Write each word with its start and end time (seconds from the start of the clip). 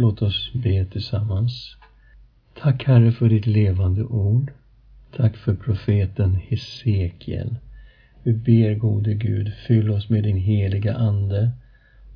Låt 0.00 0.22
oss 0.22 0.52
be 0.52 0.84
tillsammans. 0.84 1.76
Tack 2.54 2.84
Herre 2.84 3.12
för 3.12 3.28
ditt 3.28 3.46
levande 3.46 4.04
ord. 4.04 4.52
Tack 5.16 5.36
för 5.36 5.54
profeten 5.54 6.34
Hesekiel. 6.34 7.56
Vi 8.22 8.32
ber 8.32 8.74
gode 8.74 9.14
Gud, 9.14 9.52
fyll 9.66 9.90
oss 9.90 10.08
med 10.08 10.22
din 10.22 10.36
heliga 10.36 10.94
Ande 10.94 11.50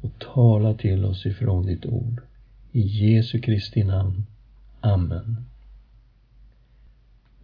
och 0.00 0.10
tala 0.18 0.74
till 0.74 1.04
oss 1.04 1.26
ifrån 1.26 1.66
ditt 1.66 1.87
ord. 1.87 2.21
I 2.72 2.80
Jesu 2.80 3.38
Kristi 3.40 3.84
namn. 3.84 4.26
Amen. 4.80 5.36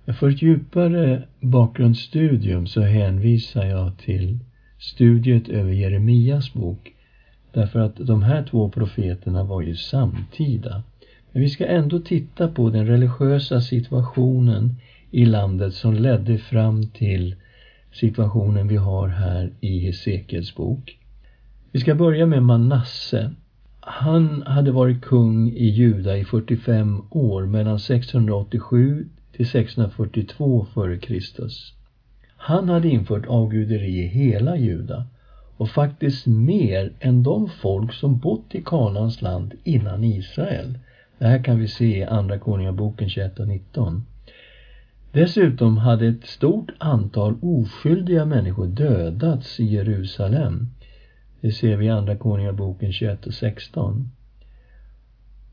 För 0.06 0.28
ett 0.28 0.42
djupare 0.42 1.28
bakgrundsstudium 1.40 2.66
så 2.66 2.80
hänvisar 2.80 3.64
jag 3.64 3.98
till 3.98 4.38
studiet 4.78 5.48
över 5.48 5.72
Jeremias 5.72 6.52
bok 6.52 6.94
därför 7.58 7.78
att 7.80 7.96
de 7.96 8.22
här 8.22 8.42
två 8.42 8.68
profeterna 8.68 9.44
var 9.44 9.62
ju 9.62 9.74
samtida. 9.74 10.82
Men 11.32 11.42
vi 11.42 11.48
ska 11.48 11.66
ändå 11.66 11.98
titta 11.98 12.48
på 12.48 12.70
den 12.70 12.86
religiösa 12.86 13.60
situationen 13.60 14.76
i 15.10 15.24
landet 15.24 15.74
som 15.74 15.94
ledde 15.94 16.38
fram 16.38 16.86
till 16.86 17.34
situationen 17.92 18.68
vi 18.68 18.76
har 18.76 19.08
här 19.08 19.50
i 19.60 19.78
Hesekiels 19.78 20.54
bok. 20.54 20.98
Vi 21.72 21.80
ska 21.80 21.94
börja 21.94 22.26
med 22.26 22.42
Manasse. 22.42 23.30
Han 23.80 24.42
hade 24.42 24.70
varit 24.70 25.00
kung 25.00 25.48
i 25.48 25.68
Juda 25.68 26.16
i 26.16 26.24
45 26.24 27.02
år 27.10 27.46
mellan 27.46 27.78
687 27.78 29.08
till 29.32 29.46
642 29.46 30.66
f.Kr. 30.76 31.20
Han 32.36 32.68
hade 32.68 32.88
infört 32.88 33.26
avguderi 33.26 33.98
i 33.98 34.06
hela 34.06 34.56
Juda 34.56 35.04
och 35.58 35.68
faktiskt 35.68 36.26
mer 36.26 36.92
än 37.00 37.22
de 37.22 37.48
folk 37.48 37.92
som 37.92 38.18
bott 38.18 38.54
i 38.54 38.62
Kanans 38.64 39.22
land 39.22 39.54
innan 39.64 40.04
Israel. 40.04 40.78
Det 41.18 41.26
här 41.26 41.44
kan 41.44 41.58
vi 41.58 41.68
se 41.68 41.98
i 41.98 42.04
Andra 42.04 42.38
Konungaboken 42.38 43.08
21 43.08 43.40
och 43.40 43.48
19. 43.48 44.06
Dessutom 45.12 45.78
hade 45.78 46.06
ett 46.06 46.26
stort 46.26 46.70
antal 46.78 47.34
oskyldiga 47.42 48.24
människor 48.24 48.66
dödats 48.66 49.60
i 49.60 49.64
Jerusalem. 49.64 50.68
Det 51.40 51.52
ser 51.52 51.76
vi 51.76 51.86
i 51.86 51.90
Andra 51.90 52.16
Konungaboken 52.16 52.92
21 52.92 53.26
och 53.26 53.34
16. 53.34 54.10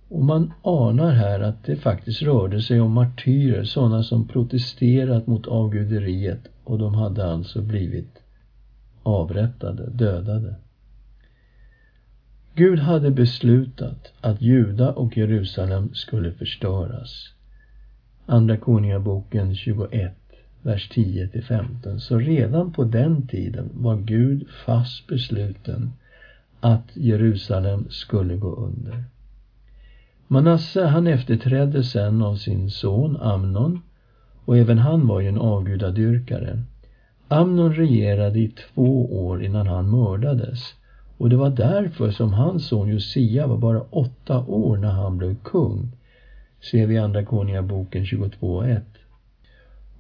Och 0.10 0.24
man 0.24 0.54
anar 0.62 1.12
här 1.12 1.40
att 1.40 1.64
det 1.64 1.76
faktiskt 1.76 2.22
rörde 2.22 2.62
sig 2.62 2.82
om 2.82 2.92
martyrer, 2.92 3.64
sådana 3.64 4.04
som 4.04 4.28
protesterat 4.28 5.28
mot 5.28 5.48
avguderiet 5.48 6.48
och 6.64 6.78
de 6.78 6.94
hade 6.94 7.26
alltså 7.26 7.62
blivit 7.62 8.25
avrättade, 9.06 9.90
dödade. 9.90 10.56
Gud 12.56 12.80
hade 12.80 13.12
beslutat 13.12 14.14
att 14.22 14.42
Juda 14.42 14.92
och 14.92 15.18
Jerusalem 15.18 15.94
skulle 15.94 16.32
förstöras. 16.32 17.34
Andra 18.26 18.58
Konungaboken 18.58 19.56
21, 19.56 20.14
vers 20.62 20.90
10-15. 20.92 21.98
Så 21.98 22.18
redan 22.18 22.72
på 22.72 22.84
den 22.84 23.28
tiden 23.28 23.70
var 23.74 23.96
Gud 23.96 24.48
fast 24.66 25.08
besluten 25.08 25.92
att 26.60 26.92
Jerusalem 26.94 27.86
skulle 27.90 28.36
gå 28.36 28.56
under. 28.56 29.04
Manasse 30.28 30.86
han 30.86 31.08
efterträdde 31.08 31.84
sen 31.84 32.22
av 32.22 32.36
sin 32.36 32.70
son 32.70 33.18
Amnon 33.18 33.82
och 34.46 34.58
även 34.58 34.78
han 34.78 35.08
var 35.08 35.20
ju 35.20 35.28
en 35.28 35.38
avgudadyrkare. 35.38 36.64
Amnon 37.28 37.74
regerade 37.74 38.40
i 38.40 38.48
två 38.48 39.26
år 39.28 39.44
innan 39.44 39.68
han 39.68 39.90
mördades 39.90 40.76
och 41.18 41.30
det 41.30 41.36
var 41.36 41.50
därför 41.50 42.12
som 42.12 42.34
hans 42.34 42.68
son 42.68 42.90
Josia 42.90 43.48
var 43.48 43.58
bara 43.58 43.82
åtta 43.82 44.46
år 44.46 44.78
när 44.78 44.92
han 44.92 45.18
blev 45.18 45.36
kung. 45.36 45.92
Ser 46.72 46.88
vi 46.88 46.96
i 46.96 46.98
Andra 46.98 47.26
Konungaboken 47.26 48.04
22.1. 48.04 48.82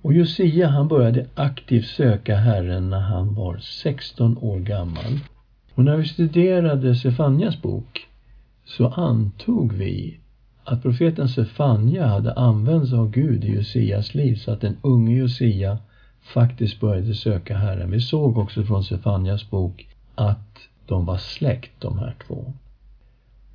Och 0.02 0.14
Josia 0.14 0.68
han 0.68 0.88
började 0.88 1.26
aktivt 1.36 1.86
söka 1.86 2.36
Herren 2.36 2.90
när 2.90 3.00
han 3.00 3.36
var 3.36 3.58
16 3.58 4.38
år 4.38 4.60
gammal. 4.60 5.20
Och 5.76 5.84
när 5.84 5.98
vi 5.98 6.06
studerade 6.06 6.96
Sefanjas 6.96 7.62
bok 7.62 8.08
så 8.66 8.88
antog 8.88 9.74
vi 9.74 10.20
att 10.64 10.82
profeten 10.82 11.30
Sefanja 11.30 12.08
hade 12.08 12.34
använts 12.34 12.94
av 12.94 13.12
Gud 13.12 13.46
i 13.46 13.56
Josias 13.56 14.16
liv 14.16 14.36
så 14.36 14.52
att 14.52 14.62
den 14.62 14.78
unge 14.82 15.18
Josia 15.18 15.78
faktiskt 16.26 16.80
började 16.80 17.14
söka 17.14 17.58
Herren. 17.58 17.92
Vi 17.92 18.02
såg 18.02 18.38
också 18.38 18.64
från 18.64 18.84
Sefanjas 18.84 19.50
bok 19.50 19.88
att 20.16 20.60
de 20.86 21.06
var 21.06 21.18
släkt 21.18 21.72
de 21.80 21.98
här 21.98 22.16
två. 22.28 22.54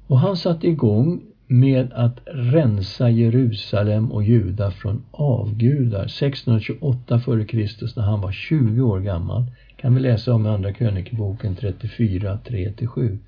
Och 0.07 0.19
han 0.19 0.37
satte 0.37 0.69
igång 0.69 1.21
med 1.47 1.93
att 1.93 2.19
rensa 2.27 3.11
Jerusalem 3.11 4.13
och 4.13 4.23
Juda 4.23 4.71
från 4.71 5.03
avgudar 5.11 6.05
1628 6.05 7.15
f.Kr. 7.17 7.97
när 7.97 8.03
han 8.03 8.21
var 8.21 8.33
20 8.33 8.83
år 8.83 9.01
gammal. 9.01 9.45
kan 9.77 9.95
vi 9.95 10.01
läsa 10.01 10.35
om 10.35 10.47
i 10.47 10.49
Andra 10.49 10.73
krönikeboken 10.73 11.55
34, 11.55 12.39
3-7. 12.45 13.19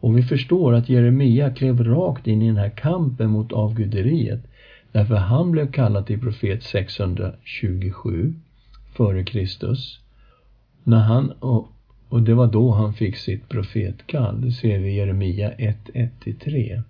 Och 0.00 0.18
vi 0.18 0.22
förstår 0.22 0.74
att 0.74 0.88
Jeremia 0.88 1.50
klev 1.50 1.84
rakt 1.84 2.26
in 2.26 2.42
i 2.42 2.46
den 2.46 2.56
här 2.56 2.68
kampen 2.68 3.30
mot 3.30 3.52
avguderiet 3.52 4.40
därför 4.92 5.14
han 5.14 5.50
blev 5.50 5.72
kallad 5.72 6.06
till 6.06 6.20
profet 6.20 6.62
627 6.62 8.34
före 8.92 9.24
Kristus. 9.24 10.00
När 10.84 11.00
han, 11.00 11.30
och, 11.30 11.68
och 12.08 12.22
det 12.22 12.34
var 12.34 12.46
då 12.46 12.70
han 12.70 12.94
fick 12.94 13.16
sitt 13.16 13.48
profetkall. 13.48 14.40
Det 14.40 14.52
ser 14.52 14.78
vi 14.78 14.90
i 14.90 14.96
Jeremia 14.96 15.52
1, 15.52 15.76
1-3. 15.94 16.82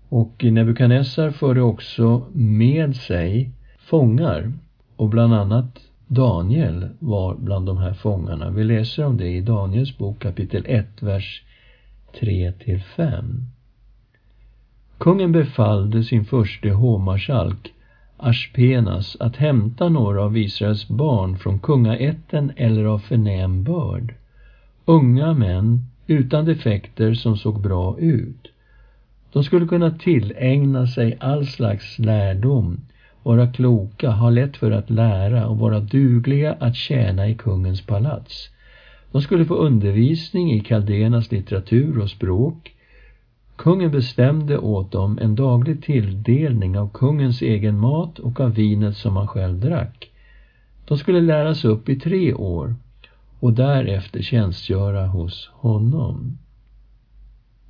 Och 0.09 0.44
Nebukadnessar 0.44 1.31
förde 1.31 1.62
också 1.62 2.24
med 2.33 2.95
sig 2.95 3.51
fångar 3.80 4.53
och 4.95 5.09
bland 5.09 5.33
annat 5.33 5.80
Daniel 6.07 6.89
var 7.00 7.35
bland 7.35 7.65
de 7.65 7.77
här 7.77 7.94
fångarna. 7.94 8.50
Vi 8.50 8.63
läser 8.63 9.06
om 9.06 9.18
det 9.18 9.27
i 9.27 9.41
Daniels 9.41 9.97
bok 9.97 10.19
kapitel 10.19 10.65
1, 10.68 11.03
vers 11.03 11.44
3-5. 12.19 13.44
Kungen 14.97 15.31
befallde 15.31 16.03
sin 16.03 16.25
förste 16.25 16.69
hovmarskalk 16.69 17.74
Ashpenas 18.18 19.18
att 19.19 19.35
hämta 19.35 19.89
några 19.89 20.24
av 20.24 20.38
Israels 20.38 20.88
barn 20.88 21.38
från 21.38 21.59
kungaätten 21.59 22.51
eller 22.56 22.85
av 22.85 23.00
förnäm 23.00 23.63
börd. 23.63 24.13
Unga 24.85 25.33
män 25.33 25.81
utan 26.07 26.45
defekter 26.45 27.13
som 27.13 27.38
såg 27.38 27.59
bra 27.59 27.97
ut. 28.00 28.47
De 29.33 29.44
skulle 29.44 29.65
kunna 29.65 29.91
tillägna 29.91 30.88
sig 30.88 31.13
all 31.19 31.45
slags 31.45 32.00
lärdom, 32.00 32.81
vara 33.24 33.47
kloka, 33.47 34.09
ha 34.09 34.30
lätt 34.30 34.57
för 34.57 34.71
att 34.71 34.89
lära 34.89 35.47
och 35.47 35.57
vara 35.57 35.80
dugliga 35.80 36.56
att 36.59 36.75
tjäna 36.75 37.30
i 37.30 37.33
kungens 37.33 37.81
palats. 37.81 38.50
De 39.12 39.21
skulle 39.21 39.45
få 39.45 39.56
undervisning 39.56 40.51
i 40.53 40.59
kaldéernas 40.59 41.31
litteratur 41.31 42.00
och 42.00 42.09
språk. 42.09 42.74
Kungen 43.56 43.91
bestämde 43.91 44.57
åt 44.57 44.91
dem 44.91 45.19
en 45.21 45.35
daglig 45.35 45.83
tilldelning 45.83 46.77
av 46.77 46.89
kungens 46.94 47.41
egen 47.41 47.77
mat 47.80 48.19
och 48.19 48.39
av 48.39 48.53
vinet 48.53 48.95
som 48.95 49.18
han 49.18 49.27
själv 49.27 49.59
drack. 49.59 50.09
De 50.85 50.97
skulle 50.97 51.21
läras 51.21 51.65
upp 51.65 51.89
i 51.89 51.95
tre 51.95 52.33
år 52.33 52.75
och 53.44 53.54
därefter 53.54 54.22
tjänstgöra 54.22 55.07
hos 55.07 55.50
honom. 55.54 56.38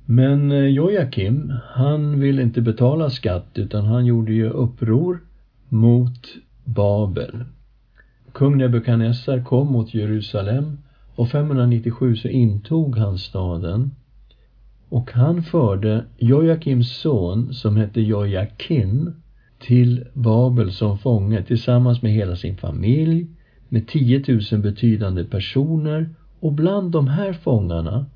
Men 0.04 0.52
eh, 0.52 0.66
Jojakim, 0.66 1.52
han 1.64 2.20
ville 2.20 2.42
inte 2.42 2.60
betala 2.60 3.10
skatt 3.10 3.50
utan 3.54 3.84
han 3.84 4.06
gjorde 4.06 4.32
ju 4.32 4.50
uppror 4.50 5.20
mot 5.68 6.34
Babel. 6.64 7.44
Kung 8.32 8.58
Nebukadnessar 8.58 9.44
kom 9.44 9.72
mot 9.72 9.94
Jerusalem 9.94 10.78
och 11.14 11.28
597 11.28 12.16
så 12.16 12.28
intog 12.28 12.96
han 12.96 13.18
staden. 13.18 13.90
Och 14.88 15.12
han 15.12 15.42
förde 15.42 16.04
Jojakims 16.18 16.96
son, 16.96 17.54
som 17.54 17.76
hette 17.76 18.00
Jojakin, 18.00 19.14
till 19.58 20.04
Babel 20.12 20.72
som 20.72 20.98
fånge 20.98 21.42
tillsammans 21.42 22.02
med 22.02 22.12
hela 22.12 22.36
sin 22.36 22.56
familj, 22.56 23.26
med 23.74 23.86
10 23.86 24.24
000 24.52 24.60
betydande 24.60 25.24
personer 25.24 26.08
och 26.40 26.52
bland 26.52 26.92
de 26.92 27.08
här 27.08 27.32
fångarna 27.32 28.06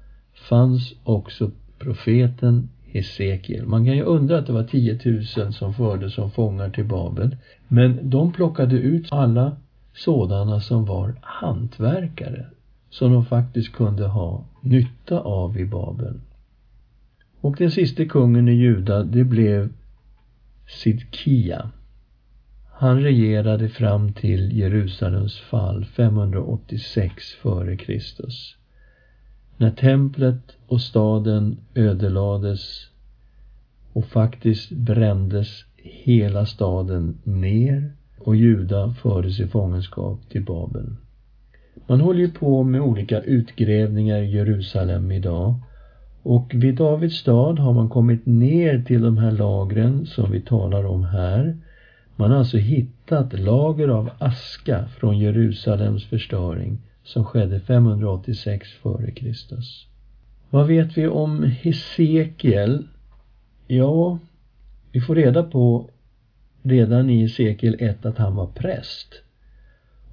fanns 0.48 0.94
också 1.04 1.50
profeten 1.78 2.68
Hesekiel. 2.84 3.66
Man 3.66 3.84
kan 3.84 3.96
ju 3.96 4.02
undra 4.02 4.38
att 4.38 4.46
det 4.46 4.52
var 4.52 4.64
10 4.64 4.98
000 5.36 5.52
som 5.52 5.74
fördes 5.74 6.14
som 6.14 6.30
fångar 6.30 6.70
till 6.70 6.84
Babel. 6.84 7.36
Men 7.68 8.10
de 8.10 8.32
plockade 8.32 8.76
ut 8.76 9.12
alla 9.12 9.56
sådana 9.94 10.60
som 10.60 10.84
var 10.84 11.14
hantverkare, 11.20 12.46
som 12.90 13.12
de 13.12 13.24
faktiskt 13.24 13.72
kunde 13.72 14.06
ha 14.06 14.44
nytta 14.60 15.20
av 15.20 15.58
i 15.58 15.66
Babel. 15.66 16.20
Och 17.40 17.56
den 17.58 17.70
sista 17.70 18.04
kungen 18.04 18.48
i 18.48 18.52
Juda, 18.52 19.02
det 19.02 19.24
blev 19.24 19.68
Sidkia. 20.66 21.70
Han 22.80 23.02
regerade 23.02 23.68
fram 23.68 24.12
till 24.12 24.58
Jerusalems 24.58 25.38
fall 25.38 25.84
586 25.84 27.12
f.Kr. 27.42 28.00
När 29.56 29.70
templet 29.70 30.56
och 30.66 30.80
staden 30.80 31.56
ödelades 31.74 32.90
och 33.92 34.04
faktiskt 34.04 34.70
brändes 34.70 35.64
hela 35.76 36.46
staden 36.46 37.14
ner 37.24 37.92
och 38.18 38.36
Juda 38.36 38.90
fördes 38.90 39.40
i 39.40 39.46
fångenskap 39.46 40.28
till 40.28 40.42
Babel. 40.42 40.86
Man 41.86 42.00
håller 42.00 42.20
ju 42.20 42.28
på 42.28 42.62
med 42.62 42.80
olika 42.80 43.20
utgrävningar 43.20 44.18
i 44.18 44.30
Jerusalem 44.30 45.10
idag 45.10 45.54
och 46.22 46.52
vid 46.54 46.74
Davids 46.74 47.16
stad 47.16 47.58
har 47.58 47.72
man 47.72 47.88
kommit 47.88 48.26
ner 48.26 48.78
till 48.78 49.00
de 49.00 49.18
här 49.18 49.30
lagren 49.30 50.06
som 50.06 50.30
vi 50.30 50.40
talar 50.40 50.84
om 50.84 51.04
här. 51.04 51.54
Man 52.20 52.30
har 52.30 52.38
alltså 52.38 52.56
hittat 52.56 53.40
lager 53.40 53.88
av 53.88 54.10
aska 54.18 54.88
från 54.88 55.18
Jerusalems 55.18 56.04
förstöring 56.04 56.78
som 57.04 57.24
skedde 57.24 57.60
586 57.60 58.68
f.Kr. 58.84 59.32
Vad 60.50 60.66
vet 60.66 60.98
vi 60.98 61.08
om 61.08 61.42
Hesekiel? 61.42 62.86
Ja, 63.66 64.18
vi 64.92 65.00
får 65.00 65.14
reda 65.14 65.42
på 65.42 65.90
redan 66.62 67.10
i 67.10 67.20
Hesekiel 67.20 67.76
1 67.78 68.06
att 68.06 68.18
han 68.18 68.34
var 68.34 68.46
präst 68.46 69.22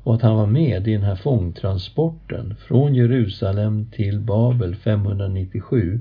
och 0.03 0.15
att 0.15 0.21
han 0.21 0.35
var 0.35 0.47
med 0.47 0.87
i 0.87 0.93
den 0.93 1.03
här 1.03 1.15
fångtransporten 1.15 2.55
från 2.55 2.95
Jerusalem 2.95 3.85
till 3.91 4.19
Babel 4.19 4.75
597 4.75 5.99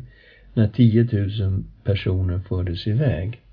när 0.55 0.69
10 0.69 1.09
000 1.41 1.65
personer 1.85 2.39
fördes 2.39 2.87
iväg. 2.87 3.44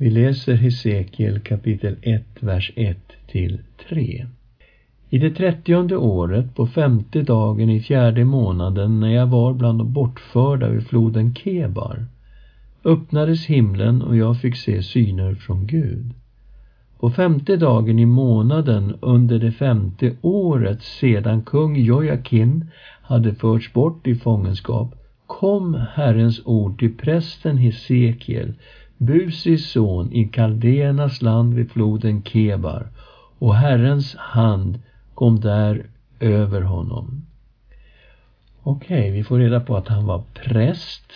Vi 0.00 0.10
läser 0.10 0.54
Hesekiel 0.54 1.40
kapitel 1.40 1.96
1, 2.02 2.22
vers 2.40 2.72
1 2.76 2.96
till 3.26 3.58
3. 3.88 4.26
I 5.10 5.18
det 5.18 5.30
trettionde 5.30 5.96
året, 5.96 6.54
på 6.54 6.66
femte 6.66 7.22
dagen 7.22 7.70
i 7.70 7.80
fjärde 7.80 8.24
månaden, 8.24 9.00
när 9.00 9.08
jag 9.08 9.26
var 9.26 9.54
bland 9.54 9.78
de 9.78 9.92
bortförda 9.92 10.68
vid 10.68 10.86
floden 10.86 11.34
Kebar, 11.34 12.06
öppnades 12.84 13.46
himlen 13.46 14.02
och 14.02 14.16
jag 14.16 14.40
fick 14.40 14.56
se 14.56 14.82
syner 14.82 15.34
från 15.34 15.66
Gud. 15.66 16.14
På 17.00 17.10
femte 17.10 17.56
dagen 17.56 17.98
i 17.98 18.06
månaden 18.06 18.94
under 19.00 19.38
det 19.38 19.52
femte 19.52 20.16
året 20.20 20.82
sedan 20.82 21.42
kung 21.42 21.76
Jojakin 21.76 22.70
hade 23.02 23.34
förts 23.34 23.72
bort 23.72 24.06
i 24.06 24.14
fångenskap 24.14 24.94
kom 25.26 25.74
Herrens 25.94 26.40
ord 26.44 26.78
till 26.78 26.96
prästen 26.96 27.56
Hesekiel, 27.56 28.54
Busis 28.98 29.70
son 29.70 30.12
i 30.12 30.24
Kaldéernas 30.24 31.22
land 31.22 31.54
vid 31.54 31.70
floden 31.70 32.22
Kebar, 32.22 32.88
och 33.38 33.54
Herrens 33.54 34.16
hand 34.16 34.78
kom 35.14 35.40
där 35.40 35.86
över 36.20 36.62
honom. 36.62 37.26
Okej, 38.62 38.98
okay, 38.98 39.10
vi 39.10 39.24
får 39.24 39.38
reda 39.38 39.60
på 39.60 39.76
att 39.76 39.88
han 39.88 40.06
var 40.06 40.22
präst, 40.34 41.12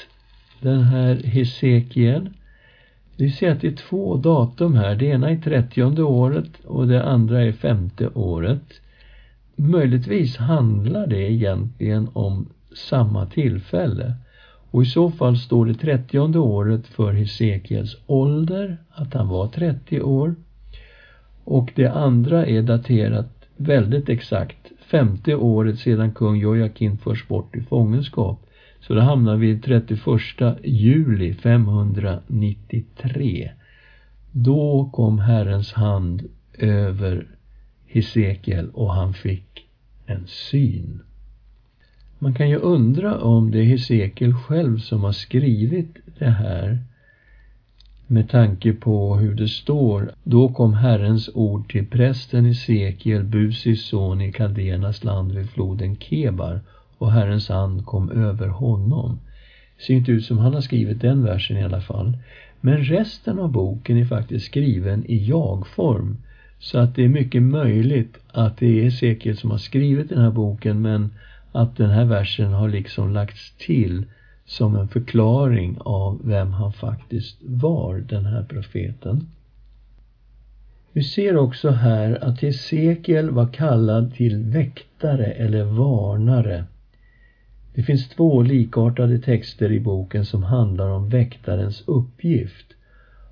den 0.60 0.82
här 0.82 1.14
Hesekiel. 1.14 2.30
Vi 3.16 3.30
ser 3.30 3.50
att 3.50 3.60
det 3.60 3.68
är 3.68 3.76
två 3.76 4.16
datum 4.16 4.74
här. 4.74 4.94
Det 4.94 5.06
ena 5.06 5.30
är 5.30 5.36
trettionde 5.36 6.02
året 6.02 6.64
och 6.64 6.88
det 6.88 7.04
andra 7.04 7.42
är 7.42 7.52
femte 7.52 8.08
året. 8.08 8.80
Möjligtvis 9.56 10.36
handlar 10.36 11.06
det 11.06 11.32
egentligen 11.32 12.08
om 12.12 12.48
samma 12.74 13.26
tillfälle. 13.26 14.14
Och 14.72 14.82
i 14.82 14.86
så 14.86 15.10
fall 15.10 15.36
står 15.36 15.66
det 15.66 15.74
trettionde 15.74 16.38
året 16.38 16.86
för 16.86 17.12
Hesekiels 17.12 17.96
ålder, 18.06 18.76
att 18.90 19.14
han 19.14 19.28
var 19.28 19.48
30 19.48 20.00
år. 20.00 20.34
Och 21.44 21.72
det 21.74 21.86
andra 21.86 22.46
är 22.46 22.62
daterat 22.62 23.48
väldigt 23.56 24.08
exakt 24.08 24.72
femte 24.78 25.34
året 25.34 25.78
sedan 25.78 26.12
kung 26.12 26.36
Jojakin 26.36 26.98
förs 26.98 27.28
bort 27.28 27.56
i 27.56 27.60
fångenskap. 27.60 28.46
Så 28.80 28.94
då 28.94 29.00
hamnar 29.00 29.36
vi 29.36 29.58
31 29.58 30.00
juli 30.64 31.34
593. 31.34 33.50
Då 34.30 34.90
kom 34.92 35.18
Herrens 35.18 35.72
hand 35.72 36.22
över 36.58 37.26
Hesekiel 37.86 38.70
och 38.70 38.94
han 38.94 39.14
fick 39.14 39.66
en 40.06 40.26
syn. 40.26 41.00
Man 42.22 42.34
kan 42.34 42.48
ju 42.48 42.56
undra 42.56 43.18
om 43.18 43.50
det 43.50 43.58
är 43.58 43.64
Hesekiel 43.64 44.34
själv 44.34 44.78
som 44.78 45.04
har 45.04 45.12
skrivit 45.12 45.96
det 46.18 46.30
här 46.30 46.78
med 48.06 48.28
tanke 48.28 48.72
på 48.72 49.16
hur 49.16 49.34
det 49.34 49.48
står. 49.48 50.12
Då 50.24 50.48
kom 50.48 50.74
Herrens 50.74 51.30
ord 51.34 51.70
till 51.70 51.86
prästen 51.86 52.44
Hesekiel, 52.44 53.24
Busis 53.24 53.84
son 53.84 54.20
i 54.20 54.32
Kaldenas 54.32 55.04
land 55.04 55.32
vid 55.32 55.50
floden 55.50 55.96
Kebar 55.96 56.60
och 56.98 57.12
Herrens 57.12 57.50
and 57.50 57.86
kom 57.86 58.10
över 58.10 58.48
honom. 58.48 59.18
Det 59.76 59.82
ser 59.82 59.94
inte 59.94 60.12
ut 60.12 60.24
som 60.24 60.38
han 60.38 60.54
har 60.54 60.60
skrivit 60.60 61.00
den 61.00 61.24
versen 61.24 61.56
i 61.56 61.64
alla 61.64 61.80
fall. 61.80 62.18
Men 62.60 62.84
resten 62.84 63.38
av 63.38 63.52
boken 63.52 63.96
är 63.96 64.04
faktiskt 64.04 64.46
skriven 64.46 65.04
i 65.06 65.26
jag-form. 65.26 66.16
Så 66.58 66.78
att 66.78 66.94
det 66.94 67.04
är 67.04 67.08
mycket 67.08 67.42
möjligt 67.42 68.18
att 68.32 68.56
det 68.56 68.78
är 68.78 68.84
Hesekiel 68.84 69.36
som 69.36 69.50
har 69.50 69.58
skrivit 69.58 70.08
den 70.08 70.22
här 70.22 70.30
boken 70.30 70.82
men 70.82 71.10
att 71.52 71.76
den 71.76 71.90
här 71.90 72.04
versen 72.04 72.52
har 72.52 72.68
liksom 72.68 73.12
lagts 73.12 73.54
till 73.58 74.04
som 74.44 74.76
en 74.76 74.88
förklaring 74.88 75.76
av 75.80 76.20
vem 76.24 76.52
han 76.52 76.72
faktiskt 76.72 77.38
var, 77.42 77.98
den 78.08 78.26
här 78.26 78.42
profeten. 78.42 79.26
Vi 80.92 81.02
ser 81.02 81.36
också 81.36 81.70
här 81.70 82.24
att 82.24 82.40
Hesekiel 82.40 83.30
var 83.30 83.46
kallad 83.46 84.14
till 84.14 84.42
väktare 84.42 85.26
eller 85.26 85.64
varnare. 85.64 86.64
Det 87.74 87.82
finns 87.82 88.08
två 88.08 88.42
likartade 88.42 89.18
texter 89.18 89.72
i 89.72 89.80
boken 89.80 90.24
som 90.24 90.42
handlar 90.42 90.88
om 90.88 91.08
väktarens 91.08 91.82
uppgift. 91.86 92.66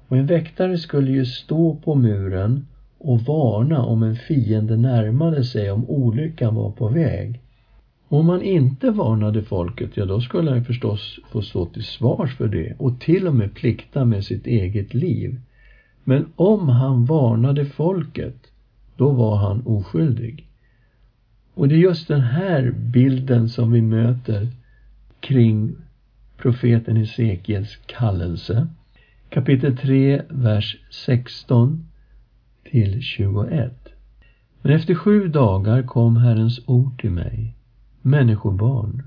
Och 0.09 0.17
en 0.17 0.27
väktare 0.27 0.79
skulle 0.79 1.11
ju 1.11 1.25
stå 1.25 1.75
på 1.75 1.95
muren 1.95 2.67
och 2.99 3.21
varna 3.21 3.83
om 3.83 4.03
en 4.03 4.17
fiende 4.17 4.77
närmade 4.77 5.45
sig, 5.45 5.71
om 5.71 5.91
olyckan 5.91 6.55
var 6.55 6.71
på 6.71 6.89
väg. 6.89 7.41
Om 8.13 8.29
han 8.29 8.43
inte 8.43 8.91
varnade 8.91 9.43
folket, 9.43 9.91
ja 9.95 10.05
då 10.05 10.21
skulle 10.21 10.51
han 10.51 10.65
förstås 10.65 11.19
få 11.33 11.43
stå 11.43 11.67
till 11.67 11.85
svars 11.85 12.37
för 12.37 12.49
det 12.49 12.75
och 12.79 13.01
till 13.01 13.27
och 13.27 13.35
med 13.35 13.55
plikta 13.55 14.05
med 14.05 14.25
sitt 14.25 14.47
eget 14.47 14.95
liv. 14.95 15.41
Men 16.05 16.27
om 16.37 16.69
han 16.69 17.05
varnade 17.05 17.65
folket, 17.65 18.37
då 18.97 19.11
var 19.11 19.37
han 19.37 19.67
oskyldig. 19.67 20.47
Och 21.55 21.69
det 21.69 21.75
är 21.75 21.79
just 21.79 22.09
den 22.09 22.21
här 22.21 22.71
bilden 22.71 23.49
som 23.49 23.73
vi 23.73 23.83
möter 23.83 24.49
kring 25.21 25.73
profeten 26.37 26.97
Hesekiels 26.97 27.79
kallelse. 27.87 28.69
Kapitel 29.29 29.77
3, 29.77 30.23
vers 30.29 30.77
16 30.91 31.89
till 32.71 33.03
21. 33.03 33.89
Men 34.63 34.73
efter 34.73 34.95
sju 34.95 35.29
dagar 35.29 35.83
kom 35.83 36.17
Herrens 36.17 36.61
ord 36.67 37.01
till 37.01 37.11
mig. 37.11 37.55
Människobarn, 38.03 39.03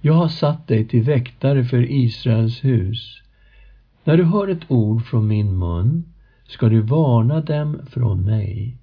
jag 0.00 0.14
har 0.14 0.28
satt 0.28 0.68
dig 0.68 0.88
till 0.88 1.02
väktare 1.02 1.64
för 1.64 1.90
Israels 1.90 2.64
hus. 2.64 3.22
När 4.04 4.16
du 4.16 4.24
hör 4.24 4.48
ett 4.48 4.70
ord 4.70 5.04
från 5.04 5.26
min 5.26 5.58
mun 5.58 6.04
ska 6.48 6.68
du 6.68 6.80
varna 6.80 7.40
dem 7.40 7.78
från 7.86 8.24
mig. 8.24 8.76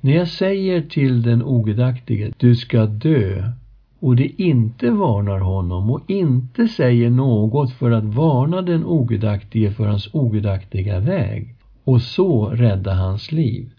När 0.00 0.12
jag 0.12 0.28
säger 0.28 0.82
till 0.82 1.22
den 1.22 1.42
ogudaktige, 1.42 2.32
du 2.36 2.54
ska 2.54 2.86
dö, 2.86 3.52
och 4.00 4.16
det 4.16 4.42
inte 4.42 4.90
varnar 4.90 5.38
honom 5.38 5.90
och 5.90 6.10
inte 6.10 6.68
säger 6.68 7.10
något 7.10 7.72
för 7.72 7.90
att 7.90 8.04
varna 8.04 8.62
den 8.62 8.84
ogudaktige 8.84 9.70
för 9.70 9.86
hans 9.86 10.08
ogudaktiga 10.12 11.00
väg 11.00 11.54
och 11.84 12.02
så 12.02 12.46
rädda 12.48 12.94
hans 12.94 13.32
liv. 13.32 13.70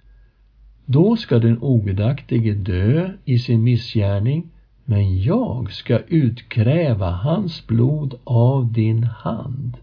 Då 0.86 1.16
ska 1.16 1.40
den 1.40 1.58
ogudaktige 1.62 2.54
dö 2.54 3.10
i 3.26 3.40
sin 3.40 3.64
missgärning, 3.64 4.50
men 4.86 5.22
jag 5.22 5.72
ska 5.72 6.00
utkräva 6.00 7.12
hans 7.12 7.68
blod 7.68 8.14
av 8.24 8.74
din 8.74 9.04
hand. 9.04 9.78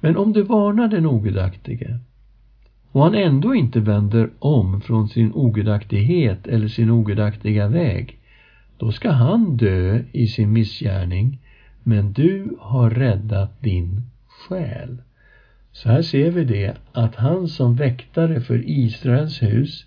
Men 0.00 0.16
om 0.16 0.32
du 0.32 0.42
varnar 0.42 0.88
den 0.88 1.06
ogudaktige 1.06 1.98
och 2.92 3.02
han 3.02 3.14
ändå 3.14 3.54
inte 3.54 3.80
vänder 3.80 4.30
om 4.38 4.80
från 4.80 5.08
sin 5.08 5.32
ogudaktighet 5.32 6.46
eller 6.46 6.68
sin 6.68 6.90
ogudaktiga 6.90 7.68
väg, 7.68 8.18
då 8.78 8.92
ska 8.92 9.10
han 9.10 9.56
dö 9.56 10.02
i 10.12 10.26
sin 10.26 10.52
missgärning, 10.52 11.38
men 11.82 12.12
du 12.12 12.56
har 12.60 12.90
räddat 12.90 13.62
din 13.62 14.02
själ. 14.28 14.96
Så 15.72 15.88
här 15.88 16.02
ser 16.02 16.30
vi 16.30 16.44
det, 16.44 16.76
att 16.92 17.14
han 17.14 17.48
som 17.48 17.74
väktare 17.74 18.40
för 18.40 18.62
Israels 18.66 19.42
hus 19.42 19.86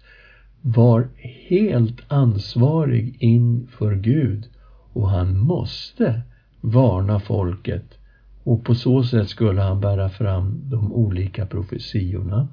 var 0.61 1.09
helt 1.49 2.01
ansvarig 2.07 3.15
inför 3.19 3.95
Gud 3.95 4.45
och 4.93 5.09
han 5.09 5.39
måste 5.39 6.21
varna 6.61 7.19
folket 7.19 7.99
och 8.43 8.63
på 8.63 8.75
så 8.75 9.03
sätt 9.03 9.29
skulle 9.29 9.61
han 9.61 9.81
bära 9.81 10.09
fram 10.09 10.61
de 10.63 10.93
olika 10.93 11.45
profetiorna. 11.45 12.47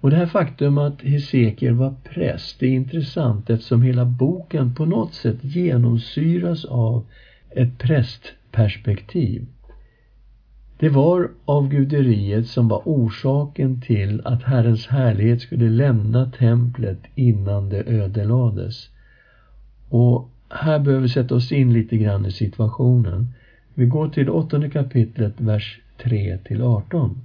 Och 0.00 0.10
det 0.10 0.16
här 0.16 0.26
faktum 0.26 0.78
att 0.78 1.02
Hesekiel 1.02 1.74
var 1.74 1.94
präst 2.04 2.62
är 2.62 2.66
intressant 2.66 3.50
eftersom 3.50 3.82
hela 3.82 4.04
boken 4.04 4.74
på 4.74 4.84
något 4.84 5.14
sätt 5.14 5.44
genomsyras 5.44 6.64
av 6.64 7.04
ett 7.50 7.78
prästperspektiv. 7.78 9.46
Det 10.80 10.88
var 10.88 11.30
avguderiet 11.44 12.46
som 12.46 12.68
var 12.68 12.82
orsaken 12.84 13.80
till 13.80 14.20
att 14.24 14.42
Herrens 14.42 14.86
härlighet 14.86 15.40
skulle 15.40 15.68
lämna 15.68 16.30
templet 16.30 16.98
innan 17.14 17.68
det 17.68 17.82
ödelades. 17.82 18.88
Och 19.88 20.30
här 20.48 20.78
behöver 20.78 21.02
vi 21.02 21.08
sätta 21.08 21.34
oss 21.34 21.52
in 21.52 21.72
lite 21.72 21.96
grann 21.96 22.26
i 22.26 22.30
situationen. 22.30 23.28
Vi 23.74 23.86
går 23.86 24.08
till 24.08 24.30
åttonde 24.30 24.70
kapitlet, 24.70 25.34
vers 25.40 25.80
3 26.02 26.38
till 26.38 26.62
18. 26.62 27.18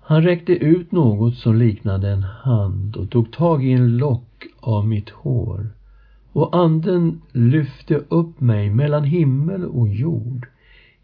Han 0.00 0.22
räckte 0.22 0.52
ut 0.52 0.92
något 0.92 1.34
som 1.34 1.56
liknade 1.56 2.08
en 2.08 2.22
hand 2.22 2.96
och 2.96 3.10
tog 3.10 3.32
tag 3.32 3.64
i 3.64 3.72
en 3.72 3.96
lock 3.96 4.46
av 4.60 4.86
mitt 4.86 5.10
hår. 5.10 5.68
Och 6.32 6.56
anden 6.56 7.20
lyfte 7.32 7.94
upp 8.08 8.40
mig 8.40 8.70
mellan 8.70 9.04
himmel 9.04 9.64
och 9.64 9.88
jord. 9.88 10.46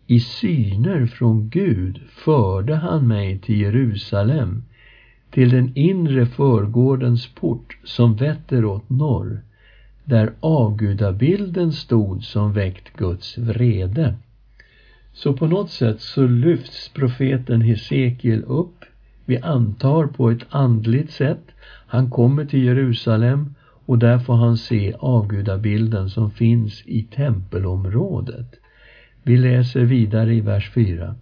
I 0.07 0.21
syner 0.21 1.07
från 1.07 1.49
Gud 1.49 2.01
förde 2.09 2.75
han 2.75 3.09
mig 3.09 3.39
till 3.39 3.61
Jerusalem, 3.61 4.63
till 5.31 5.51
den 5.51 5.73
inre 5.75 6.27
förgårdens 6.27 7.27
port 7.27 7.77
som 7.85 8.17
vetter 8.17 8.65
åt 8.65 8.91
norr, 8.91 9.41
där 10.05 10.33
avgudabilden 10.41 11.73
stod 11.73 12.25
som 12.25 12.53
väckt 12.53 12.97
Guds 12.97 13.39
vrede. 13.39 14.15
Så 15.13 15.33
på 15.33 15.47
något 15.47 15.71
sätt 15.71 16.01
så 16.01 16.27
lyfts 16.27 16.89
profeten 16.89 17.61
Hesekiel 17.61 18.43
upp 18.47 18.85
vi 19.25 19.39
antar 19.39 20.07
på 20.07 20.31
ett 20.31 20.47
andligt 20.49 21.11
sätt. 21.11 21.51
Han 21.87 22.11
kommer 22.11 22.45
till 22.45 22.65
Jerusalem 22.65 23.55
och 23.87 23.99
där 23.99 24.19
får 24.19 24.35
han 24.35 24.57
se 24.57 24.95
avgudabilden 24.99 26.11
som 26.11 26.31
finns 26.31 26.83
i 26.85 27.03
tempelområdet. 27.03 28.55
Vi 29.29 29.37
läser 29.37 29.81
vidare 29.81 30.35
i 30.35 30.41
vers 30.41 30.71
4. 30.75 31.15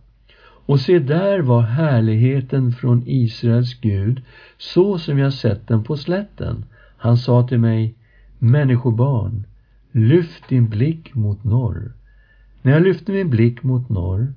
Och 0.67 0.81
se 0.81 0.99
där 0.99 1.41
var 1.41 1.63
härligheten 1.63 2.73
från 2.73 3.03
Israels 3.07 3.75
Gud, 3.81 4.23
så 4.59 4.99
som 4.99 5.19
jag 5.19 5.33
sett 5.33 5.69
den 5.69 5.85
på 5.85 5.97
slätten. 5.97 6.65
Han 6.97 7.17
sa 7.17 7.49
till 7.49 7.59
mig, 7.59 7.95
Människobarn, 8.39 9.47
lyft 9.93 10.49
din 10.49 10.69
blick 10.69 11.15
mot 11.15 11.45
norr. 11.45 11.93
När 12.63 12.73
jag 12.73 12.83
lyfte 12.83 13.13
min 13.13 13.31
blick 13.31 13.63
mot 13.63 13.89
norr 13.89 14.35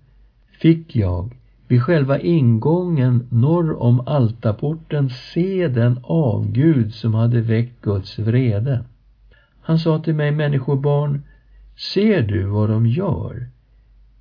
fick 0.61 0.95
jag 0.95 1.35
vid 1.67 1.83
själva 1.83 2.19
ingången 2.19 3.27
norr 3.29 3.81
om 3.81 4.07
altarporten 4.07 5.09
se 5.09 5.67
den 5.67 5.99
avgud 6.03 6.93
som 6.93 7.13
hade 7.13 7.41
väckt 7.41 7.81
Guds 7.81 8.19
vrede. 8.19 8.85
Han 9.61 9.79
sa 9.79 9.99
till 9.99 10.15
mig, 10.15 10.31
människobarn, 10.31 11.21
ser 11.93 12.21
du 12.21 12.43
vad 12.43 12.69
de 12.69 12.85
gör? 12.85 13.47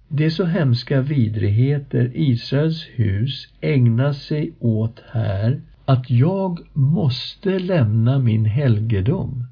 Det 0.09 0.25
är 0.25 0.31
så 0.31 0.45
hemska 0.45 1.01
vidrigheter 1.01 2.11
Israels 2.15 2.87
hus 2.95 3.49
ägnar 3.61 4.13
sig 4.13 4.53
åt 4.59 5.03
här 5.11 5.61
att 5.85 6.11
jag 6.11 6.61
måste 6.73 7.59
lämna 7.59 8.19
min 8.19 8.45
helgedom. 8.45 9.45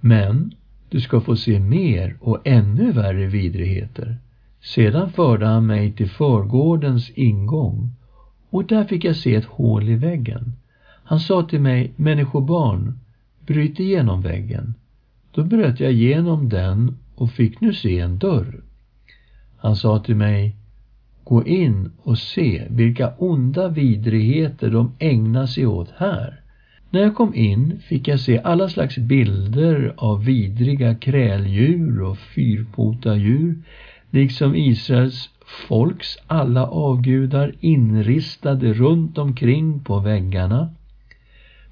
Men 0.00 0.54
du 0.88 1.00
ska 1.00 1.20
få 1.20 1.36
se 1.36 1.60
mer 1.60 2.16
och 2.20 2.38
ännu 2.44 2.92
värre 2.92 3.26
vidrigheter. 3.26 4.16
Sedan 4.60 5.10
förde 5.10 5.46
han 5.46 5.66
mig 5.66 5.92
till 5.92 6.08
förgårdens 6.08 7.10
ingång 7.10 7.90
och 8.50 8.64
där 8.64 8.84
fick 8.84 9.04
jag 9.04 9.16
se 9.16 9.34
ett 9.34 9.44
hål 9.44 9.88
i 9.88 9.96
väggen. 9.96 10.52
Han 11.04 11.20
sa 11.20 11.42
till 11.42 11.60
mig, 11.60 11.92
människobarn, 11.96 12.98
bryt 13.46 13.80
igenom 13.80 14.22
väggen. 14.22 14.74
Då 15.32 15.44
bröt 15.44 15.80
jag 15.80 15.92
igenom 15.92 16.48
den 16.48 16.96
och 17.14 17.30
fick 17.30 17.60
nu 17.60 17.74
se 17.74 17.98
en 17.98 18.18
dörr. 18.18 18.60
Han 19.62 19.76
sa 19.76 19.98
till 19.98 20.16
mig, 20.16 20.56
gå 21.24 21.46
in 21.46 21.90
och 22.02 22.18
se 22.18 22.66
vilka 22.70 23.12
onda 23.18 23.68
vidrigheter 23.68 24.70
de 24.70 24.92
ägnar 24.98 25.46
sig 25.46 25.66
åt 25.66 25.90
här. 25.96 26.40
När 26.90 27.00
jag 27.00 27.14
kom 27.14 27.34
in 27.34 27.80
fick 27.88 28.08
jag 28.08 28.20
se 28.20 28.40
alla 28.44 28.68
slags 28.68 28.98
bilder 28.98 29.94
av 29.96 30.24
vidriga 30.24 30.94
kräldjur 30.94 32.02
och 32.02 32.18
fyrpotadjur 32.18 33.62
liksom 34.10 34.54
Israels 34.54 35.30
folks 35.68 36.18
alla 36.26 36.66
avgudar 36.66 37.54
inristade 37.60 38.72
runt 38.72 39.18
omkring 39.18 39.80
på 39.80 39.98
väggarna. 39.98 40.70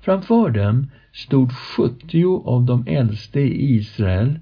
Framför 0.00 0.50
dem 0.50 0.90
stod 1.12 1.52
sjuttio 1.52 2.42
av 2.44 2.64
de 2.64 2.86
äldste 2.86 3.40
i 3.40 3.74
Israel. 3.74 4.38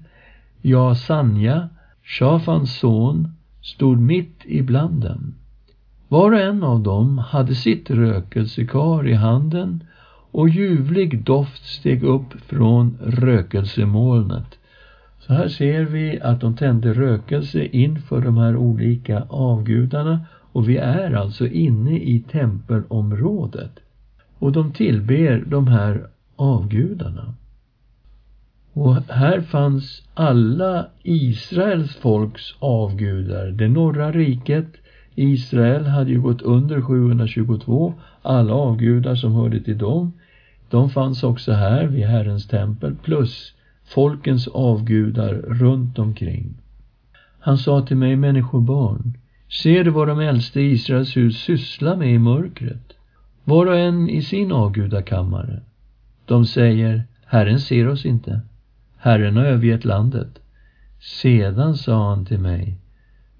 Jasanja, 0.61 1.69
Shafans 2.03 2.79
son, 2.79 3.36
stod 3.75 3.99
mitt 3.99 4.41
ibland 4.45 5.01
dem. 5.01 5.35
Var 6.07 6.31
och 6.31 6.39
en 6.39 6.63
av 6.63 6.83
dem 6.83 7.17
hade 7.17 7.55
sitt 7.55 7.89
rökelsekar 7.89 9.07
i 9.07 9.13
handen 9.13 9.83
och 10.31 10.49
ljuvlig 10.49 11.23
doft 11.23 11.65
steg 11.65 12.03
upp 12.03 12.33
från 12.45 12.97
rökelsemolnet. 13.01 14.57
Så 15.19 15.33
här 15.33 15.47
ser 15.47 15.83
vi 15.83 16.21
att 16.21 16.41
de 16.41 16.55
tände 16.55 16.93
rökelse 16.93 17.65
inför 17.65 18.21
de 18.21 18.37
här 18.37 18.55
olika 18.55 19.23
avgudarna 19.29 20.19
och 20.51 20.69
vi 20.69 20.77
är 20.77 21.11
alltså 21.11 21.47
inne 21.47 21.99
i 21.99 22.19
tempelområdet. 22.19 23.79
Och 24.39 24.51
de 24.51 24.71
tillber 24.71 25.43
de 25.47 25.67
här 25.67 26.07
avgudarna. 26.35 27.33
Och 28.79 28.95
här 28.95 29.41
fanns 29.41 30.03
alla 30.13 30.87
Israels 31.03 31.95
folks 31.95 32.55
avgudar. 32.59 33.47
Det 33.47 33.67
norra 33.67 34.11
riket, 34.11 34.67
Israel 35.15 35.85
hade 35.85 36.11
ju 36.11 36.21
gått 36.21 36.41
under 36.41 36.81
722. 36.81 37.93
Alla 38.21 38.53
avgudar 38.53 39.15
som 39.15 39.33
hörde 39.33 39.59
till 39.59 39.77
dem, 39.77 40.13
de 40.69 40.89
fanns 40.89 41.23
också 41.23 41.51
här 41.51 41.87
vid 41.87 42.05
Herrens 42.05 42.47
tempel 42.47 42.95
plus 43.03 43.53
folkens 43.85 44.47
avgudar 44.47 45.33
runt 45.33 45.99
omkring. 45.99 46.53
Han 47.39 47.57
sa 47.57 47.81
till 47.81 47.97
mig, 47.97 48.15
människobarn, 48.15 49.17
ser 49.63 49.83
du 49.83 49.91
vad 49.91 50.07
de 50.07 50.19
äldste 50.19 50.61
i 50.61 50.71
Israels 50.71 51.17
hus 51.17 51.37
sysslar 51.37 51.95
med 51.95 52.13
i 52.13 52.19
mörkret? 52.19 52.93
Var 53.43 53.65
och 53.65 53.77
en 53.77 54.09
i 54.09 54.21
sin 54.21 54.51
avgudakammare. 54.51 55.61
De 56.25 56.45
säger, 56.45 57.03
Herren 57.25 57.59
ser 57.59 57.87
oss 57.87 58.05
inte. 58.05 58.41
Herren 58.97 59.37
har 59.37 59.45
övergett 59.45 59.85
landet. 59.85 60.39
Sedan 60.99 61.75
sa 61.75 62.09
han 62.09 62.25
till 62.25 62.39
mig, 62.39 62.77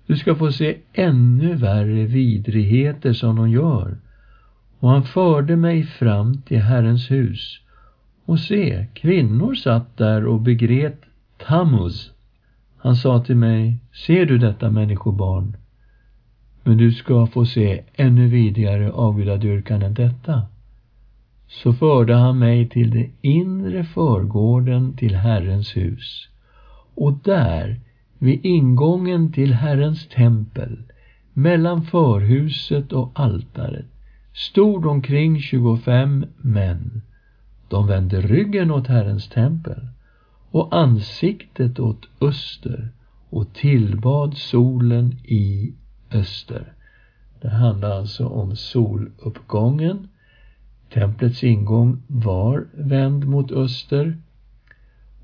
du 0.07 0.15
ska 0.15 0.35
få 0.35 0.51
se 0.51 0.77
ännu 0.93 1.55
värre 1.55 2.05
vidrigheter 2.05 3.13
som 3.13 3.35
de 3.35 3.49
gör. 3.49 3.97
Och 4.79 4.89
han 4.89 5.03
förde 5.03 5.55
mig 5.55 5.83
fram 5.83 6.41
till 6.41 6.61
Herrens 6.61 7.11
hus. 7.11 7.59
Och 8.25 8.39
se, 8.39 8.87
kvinnor 8.93 9.55
satt 9.55 9.97
där 9.97 10.25
och 10.25 10.41
begret 10.41 11.01
Tammuz. 11.47 12.11
Han 12.77 12.95
sa 12.95 13.23
till 13.23 13.35
mig, 13.35 13.79
ser 14.05 14.25
du 14.25 14.37
detta 14.37 14.71
människobarn? 14.71 15.57
Men 16.63 16.77
du 16.77 16.91
ska 16.91 17.27
få 17.27 17.45
se 17.45 17.83
ännu 17.95 18.27
vidrigare 18.27 18.91
avgudadyrkan 18.91 19.81
än 19.81 19.93
detta. 19.93 20.41
Så 21.47 21.73
förde 21.73 22.15
han 22.15 22.39
mig 22.39 22.69
till 22.69 22.89
den 22.91 23.11
inre 23.21 23.83
förgården 23.83 24.95
till 24.97 25.15
Herrens 25.15 25.77
hus. 25.77 26.29
Och 26.95 27.13
där, 27.23 27.79
vid 28.17 28.45
ingången 28.45 29.31
till 29.31 29.53
Herrens 29.53 30.07
tempel, 30.07 30.83
mellan 31.33 31.81
förhuset 31.81 32.93
och 32.93 33.11
altaret, 33.13 33.85
stod 34.33 34.85
omkring 34.85 35.39
25 35.41 36.25
män. 36.37 37.01
De 37.69 37.87
vände 37.87 38.21
ryggen 38.21 38.71
åt 38.71 38.87
Herrens 38.87 39.29
tempel 39.29 39.87
och 40.51 40.75
ansiktet 40.75 41.79
åt 41.79 42.07
öster 42.21 42.89
och 43.29 43.53
tillbad 43.53 44.37
solen 44.37 45.11
i 45.23 45.73
öster. 46.11 46.73
Det 47.41 47.49
handlar 47.49 47.89
alltså 47.89 48.27
om 48.27 48.55
soluppgången. 48.55 50.07
Templets 50.93 51.43
ingång 51.43 52.03
var 52.07 52.65
vänd 52.73 53.27
mot 53.27 53.51
öster 53.51 54.17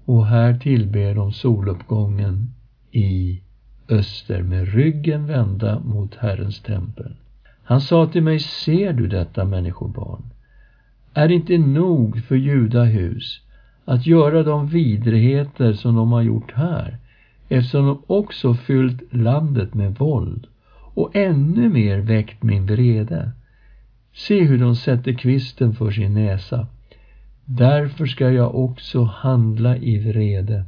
och 0.06 0.26
här 0.28 0.58
tillber 0.58 1.16
de 1.16 1.32
soluppgången 1.32 2.54
i 2.92 3.42
öster 3.90 4.42
med 4.42 4.74
ryggen 4.74 5.28
vända 5.28 5.80
mot 5.80 6.16
Herrens 6.16 6.60
tempel. 6.60 7.16
Han 7.64 7.82
sa 7.82 8.08
till 8.08 8.24
mig, 8.24 8.40
ser 8.40 8.94
du 8.94 9.08
detta 9.08 9.46
människobarn? 9.46 10.24
Är 11.14 11.28
det 11.28 11.34
inte 11.34 11.58
nog 11.58 12.24
för 12.24 12.36
judahus 12.36 13.42
att 13.86 14.06
göra 14.06 14.44
de 14.44 14.68
vidrigheter 14.68 15.74
som 15.74 15.96
de 15.96 16.12
har 16.12 16.22
gjort 16.22 16.52
här, 16.52 16.98
eftersom 17.50 17.86
de 17.86 18.04
också 18.08 18.54
fyllt 18.54 19.14
landet 19.14 19.74
med 19.74 19.96
våld 19.96 20.48
och 20.94 21.16
ännu 21.16 21.70
mer 21.70 21.98
väckt 21.98 22.44
min 22.44 22.66
vrede. 22.66 23.32
Se 24.14 24.44
hur 24.44 24.58
de 24.58 24.76
sätter 24.76 25.14
kvisten 25.14 25.74
för 25.74 25.92
sin 25.92 26.14
näsa. 26.14 26.68
Därför 27.46 28.06
ska 28.06 28.32
jag 28.32 28.56
också 28.56 29.04
handla 29.04 29.78
i 29.78 30.00
vrede. 30.00 30.66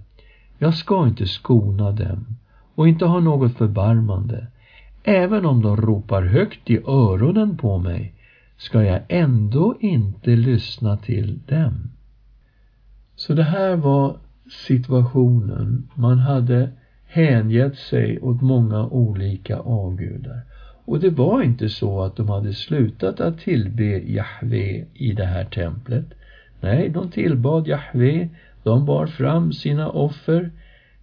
Jag 0.58 0.74
ska 0.74 1.08
inte 1.08 1.28
skona 1.28 1.92
dem 1.92 2.26
och 2.76 2.88
inte 2.88 3.06
ha 3.06 3.20
något 3.20 3.58
förbarmande. 3.58 4.48
Även 5.04 5.46
om 5.46 5.62
de 5.62 5.78
ropar 5.78 6.22
högt 6.22 6.70
i 6.70 6.78
öronen 6.88 7.58
på 7.58 7.78
mig 7.78 8.14
ska 8.58 8.84
jag 8.84 9.02
ändå 9.08 9.76
inte 9.80 10.36
lyssna 10.36 10.98
till 10.98 11.40
dem. 11.46 11.92
Så 13.16 13.34
det 13.34 13.44
här 13.44 13.76
var 13.76 14.18
situationen. 14.66 15.90
Man 15.94 16.20
hade 16.20 16.70
hängett 17.06 17.78
sig 17.78 18.20
åt 18.20 18.42
många 18.42 18.88
olika 18.88 19.58
avgudar. 19.58 20.42
Och 20.86 21.00
det 21.00 21.10
var 21.10 21.42
inte 21.42 21.70
så 21.70 22.02
att 22.02 22.16
de 22.16 22.30
hade 22.30 22.54
slutat 22.54 23.20
att 23.20 23.40
tillbe 23.40 23.84
Jahve 23.84 24.86
i 24.94 25.14
det 25.14 25.26
här 25.26 25.46
templet. 25.46 26.06
Nej, 26.62 26.90
de 26.90 27.12
tillbad 27.12 27.68
Jahve, 27.68 28.30
de 28.64 28.86
bar 28.86 29.08
fram 29.08 29.54
sina 29.54 29.90
offer, 29.90 30.52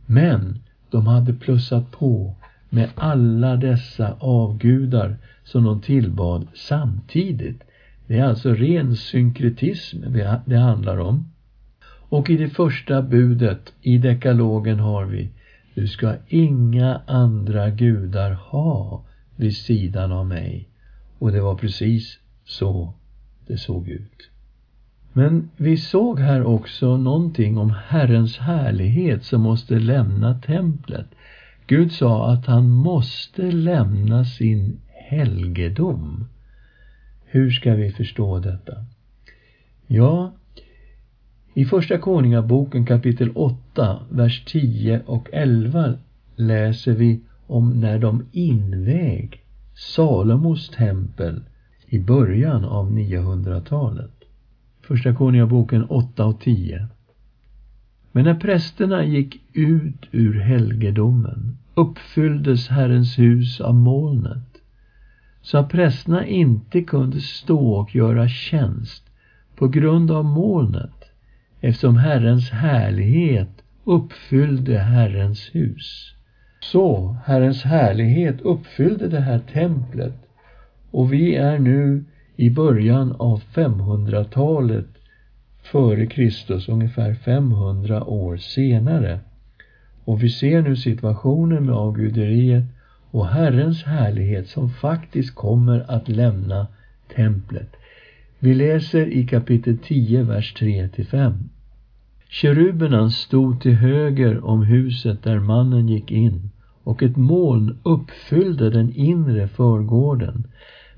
men 0.06 0.58
de 0.90 1.06
hade 1.06 1.32
plussat 1.32 1.90
på 1.90 2.34
med 2.70 2.88
alla 2.94 3.56
dessa 3.56 4.16
avgudar 4.20 5.16
som 5.44 5.64
de 5.64 5.80
tillbad 5.80 6.46
samtidigt. 6.54 7.62
Det 8.06 8.18
är 8.18 8.24
alltså 8.24 8.54
ren 8.54 8.96
synkretism 8.96 9.98
det 10.46 10.56
handlar 10.56 10.98
om. 10.98 11.28
Och 12.08 12.30
i 12.30 12.36
det 12.36 12.48
första 12.48 13.02
budet 13.02 13.72
i 13.82 13.98
dekalogen 13.98 14.80
har 14.80 15.04
vi 15.04 15.30
du 15.74 15.86
ska 15.88 16.14
inga 16.28 17.00
andra 17.06 17.70
gudar 17.70 18.32
ha 18.32 19.04
vid 19.36 19.56
sidan 19.56 20.12
av 20.12 20.26
mig. 20.26 20.68
Och 21.18 21.32
det 21.32 21.40
var 21.40 21.54
precis 21.54 22.18
så 22.44 22.94
det 23.46 23.56
såg 23.56 23.88
ut. 23.88 24.30
Men 25.12 25.50
vi 25.56 25.76
såg 25.76 26.20
här 26.20 26.42
också 26.44 26.96
någonting 26.96 27.58
om 27.58 27.74
Herrens 27.86 28.38
härlighet 28.38 29.24
som 29.24 29.40
måste 29.42 29.78
lämna 29.78 30.40
templet. 30.40 31.06
Gud 31.66 31.92
sa 31.92 32.32
att 32.32 32.46
han 32.46 32.68
måste 32.68 33.42
lämna 33.42 34.24
sin 34.24 34.80
helgedom. 34.88 36.24
Hur 37.24 37.50
ska 37.50 37.74
vi 37.74 37.90
förstå 37.90 38.38
detta? 38.38 38.84
Ja, 39.86 40.32
i 41.54 41.64
Första 41.64 41.98
Konungaboken 41.98 42.86
kapitel 42.86 43.30
8, 43.34 43.98
vers 44.10 44.44
10 44.44 45.02
och 45.06 45.28
11 45.32 45.94
läser 46.36 46.92
vi 46.92 47.20
om 47.52 47.80
när 47.80 47.98
de 47.98 48.26
inväg 48.32 49.40
Salomos 49.74 50.70
tempel 50.70 51.42
i 51.86 51.98
början 51.98 52.64
av 52.64 52.90
900-talet. 52.90 54.10
Första 54.80 55.14
Konungaboken 55.14 55.84
8 55.84 56.24
och 56.24 56.40
10. 56.40 56.88
Men 58.12 58.24
när 58.24 58.34
prästerna 58.34 59.04
gick 59.04 59.40
ut 59.52 60.08
ur 60.10 60.40
helgedomen 60.40 61.56
uppfylldes 61.74 62.68
Herrens 62.68 63.18
hus 63.18 63.60
av 63.60 63.74
molnet 63.74 64.52
så 65.42 65.58
att 65.58 65.68
prästerna 65.68 66.26
inte 66.26 66.82
kunde 66.82 67.20
stå 67.20 67.72
och 67.72 67.94
göra 67.94 68.28
tjänst 68.28 69.04
på 69.56 69.68
grund 69.68 70.10
av 70.10 70.24
molnet 70.24 71.04
eftersom 71.60 71.96
Herrens 71.96 72.50
härlighet 72.50 73.62
uppfyllde 73.84 74.78
Herrens 74.78 75.50
hus. 75.52 76.14
Så 76.62 77.16
Herrens 77.24 77.62
härlighet 77.62 78.40
uppfyllde 78.40 79.08
det 79.08 79.20
här 79.20 79.38
templet 79.52 80.14
och 80.90 81.12
vi 81.12 81.34
är 81.34 81.58
nu 81.58 82.04
i 82.36 82.50
början 82.50 83.12
av 83.18 83.42
500-talet 83.54 84.86
före 85.62 86.06
Kristus, 86.06 86.68
ungefär 86.68 87.14
500 87.14 88.04
år 88.04 88.36
senare. 88.36 89.20
Och 90.04 90.22
vi 90.22 90.30
ser 90.30 90.62
nu 90.62 90.76
situationen 90.76 91.66
med 91.66 91.74
avguderiet 91.74 92.64
och 93.10 93.28
Herrens 93.28 93.84
härlighet 93.84 94.48
som 94.48 94.70
faktiskt 94.70 95.34
kommer 95.34 95.84
att 95.90 96.08
lämna 96.08 96.66
templet. 97.14 97.76
Vi 98.38 98.54
läser 98.54 99.06
i 99.06 99.26
kapitel 99.26 99.78
10, 99.78 100.22
vers 100.22 100.54
3 100.54 100.88
5. 101.10 101.32
Keruberna 102.28 103.10
stod 103.10 103.60
till 103.60 103.74
höger 103.74 104.44
om 104.44 104.62
huset 104.62 105.22
där 105.22 105.38
mannen 105.38 105.88
gick 105.88 106.10
in 106.10 106.51
och 106.84 107.02
ett 107.02 107.16
moln 107.16 107.74
uppfyllde 107.82 108.70
den 108.70 108.92
inre 108.94 109.46
förgården. 109.46 110.44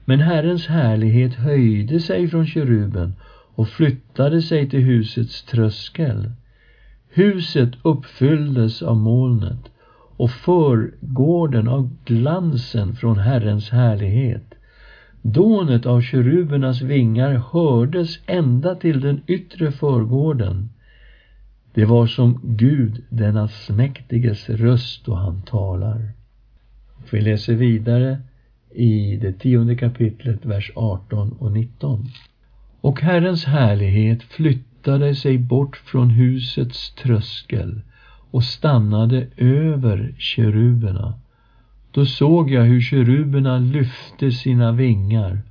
Men 0.04 0.20
Herrens 0.20 0.66
härlighet 0.66 1.34
höjde 1.34 2.00
sig 2.00 2.28
från 2.28 2.46
keruben 2.46 3.14
och 3.54 3.68
flyttade 3.68 4.42
sig 4.42 4.66
till 4.66 4.80
husets 4.80 5.42
tröskel. 5.42 6.30
Huset 7.08 7.70
uppfylldes 7.82 8.82
av 8.82 8.96
molnet 8.96 9.70
och 10.16 10.30
förgården 10.30 11.68
av 11.68 11.88
glansen 12.04 12.92
från 12.92 13.18
Herrens 13.18 13.70
härlighet. 13.70 14.54
Dånet 15.22 15.86
av 15.86 16.00
kerubernas 16.00 16.80
vingar 16.80 17.42
hördes 17.52 18.18
ända 18.26 18.74
till 18.74 19.00
den 19.00 19.20
yttre 19.26 19.70
förgården. 19.70 20.68
Det 21.74 21.84
var 21.84 22.06
som 22.06 22.40
Gud, 22.42 23.02
denna 23.08 23.48
smäktiges 23.48 24.48
röst 24.50 25.04
då 25.04 25.14
han 25.14 25.42
talar. 25.42 26.12
Vi 27.10 27.20
läser 27.20 27.54
vidare 27.54 28.18
i 28.74 29.16
det 29.16 29.32
tionde 29.32 29.76
kapitlet, 29.76 30.44
vers 30.44 30.72
18 30.74 31.32
och 31.32 31.52
19. 31.52 32.08
Och 32.80 33.00
Herrens 33.00 33.44
härlighet 33.44 34.22
flyttade 34.22 35.14
sig 35.14 35.38
bort 35.38 35.76
från 35.76 36.10
husets 36.10 36.94
tröskel 36.94 37.80
och 38.30 38.44
stannade 38.44 39.26
över 39.36 40.14
keruberna. 40.18 41.14
Då 41.90 42.06
såg 42.06 42.50
jag 42.50 42.62
hur 42.62 42.80
keruberna 42.80 43.58
lyfte 43.58 44.32
sina 44.32 44.72
vingar 44.72 45.42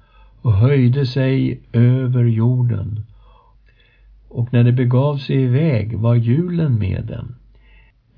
och 0.41 0.53
höjde 0.53 1.05
sig 1.05 1.61
över 1.73 2.23
jorden 2.23 3.05
och 4.33 4.53
när 4.53 4.63
det 4.63 4.71
begav 4.71 5.17
sig 5.17 5.41
iväg 5.41 5.97
var 5.97 6.15
julen 6.15 6.79
med 6.79 7.05
dem. 7.05 7.35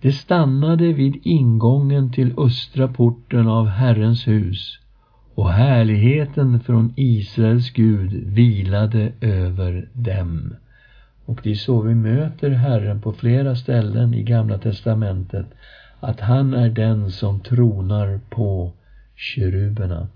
Det 0.02 0.12
stannade 0.12 0.94
vid 0.94 1.16
ingången 1.24 2.12
till 2.12 2.34
östra 2.38 2.88
porten 2.88 3.48
av 3.48 3.68
Herrens 3.68 4.28
hus 4.28 4.80
och 5.36 5.52
härligheten 5.52 6.60
från 6.60 6.94
Israels 6.96 7.70
Gud 7.70 8.14
vilade 8.14 9.12
över 9.22 9.90
dem. 9.94 10.56
Och 11.26 11.40
det 11.44 11.52
är 11.52 11.56
så 11.56 11.82
vi 11.82 11.96
möter 11.96 12.50
Herren 12.50 13.02
på 13.02 13.14
flera 13.14 13.56
ställen 13.56 14.14
i 14.14 14.24
Gamla 14.24 14.58
testamentet, 14.58 15.46
att 16.00 16.20
han 16.20 16.54
är 16.54 16.70
den 16.70 17.12
som 17.12 17.40
tronar 17.40 18.20
på 18.30 18.72
keruberna. 19.16 20.08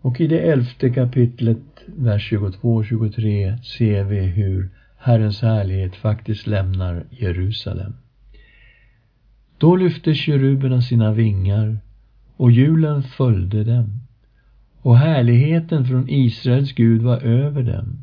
Och 0.00 0.20
i 0.20 0.26
det 0.26 0.38
elfte 0.38 0.90
kapitlet, 0.90 1.58
vers 1.86 2.28
22 2.28 2.74
och 2.74 2.86
23, 2.86 3.58
ser 3.58 4.04
vi 4.04 4.20
hur 4.20 4.70
Herrens 5.04 5.42
härlighet 5.42 5.96
faktiskt 5.96 6.46
lämnar 6.46 7.06
Jerusalem. 7.10 7.94
Då 9.58 9.76
lyfte 9.76 10.14
keruberna 10.14 10.82
sina 10.82 11.12
vingar 11.12 11.78
och 12.36 12.50
hjulen 12.50 13.02
följde 13.02 13.64
dem 13.64 14.00
och 14.82 14.98
härligheten 14.98 15.84
från 15.84 16.08
Israels 16.08 16.72
Gud 16.72 17.02
var 17.02 17.18
över 17.18 17.62
dem. 17.62 18.02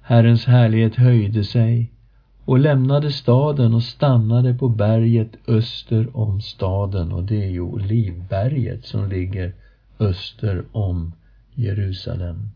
Herrens 0.00 0.44
härlighet 0.44 0.94
höjde 0.96 1.44
sig 1.44 1.92
och 2.44 2.58
lämnade 2.58 3.12
staden 3.12 3.74
och 3.74 3.82
stannade 3.82 4.54
på 4.54 4.68
berget 4.68 5.48
öster 5.48 6.16
om 6.16 6.40
staden 6.40 7.12
och 7.12 7.24
det 7.24 7.44
är 7.44 7.50
ju 7.50 7.60
Olivberget 7.60 8.84
som 8.84 9.08
ligger 9.08 9.54
öster 9.98 10.64
om 10.72 11.12
Jerusalem. 11.54 12.50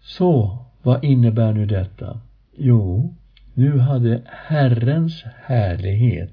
Så, 0.00 0.64
vad 0.88 1.04
innebär 1.04 1.52
nu 1.52 1.66
detta? 1.66 2.20
Jo, 2.56 3.14
nu 3.54 3.78
hade 3.78 4.22
Herrens 4.26 5.24
härlighet 5.42 6.30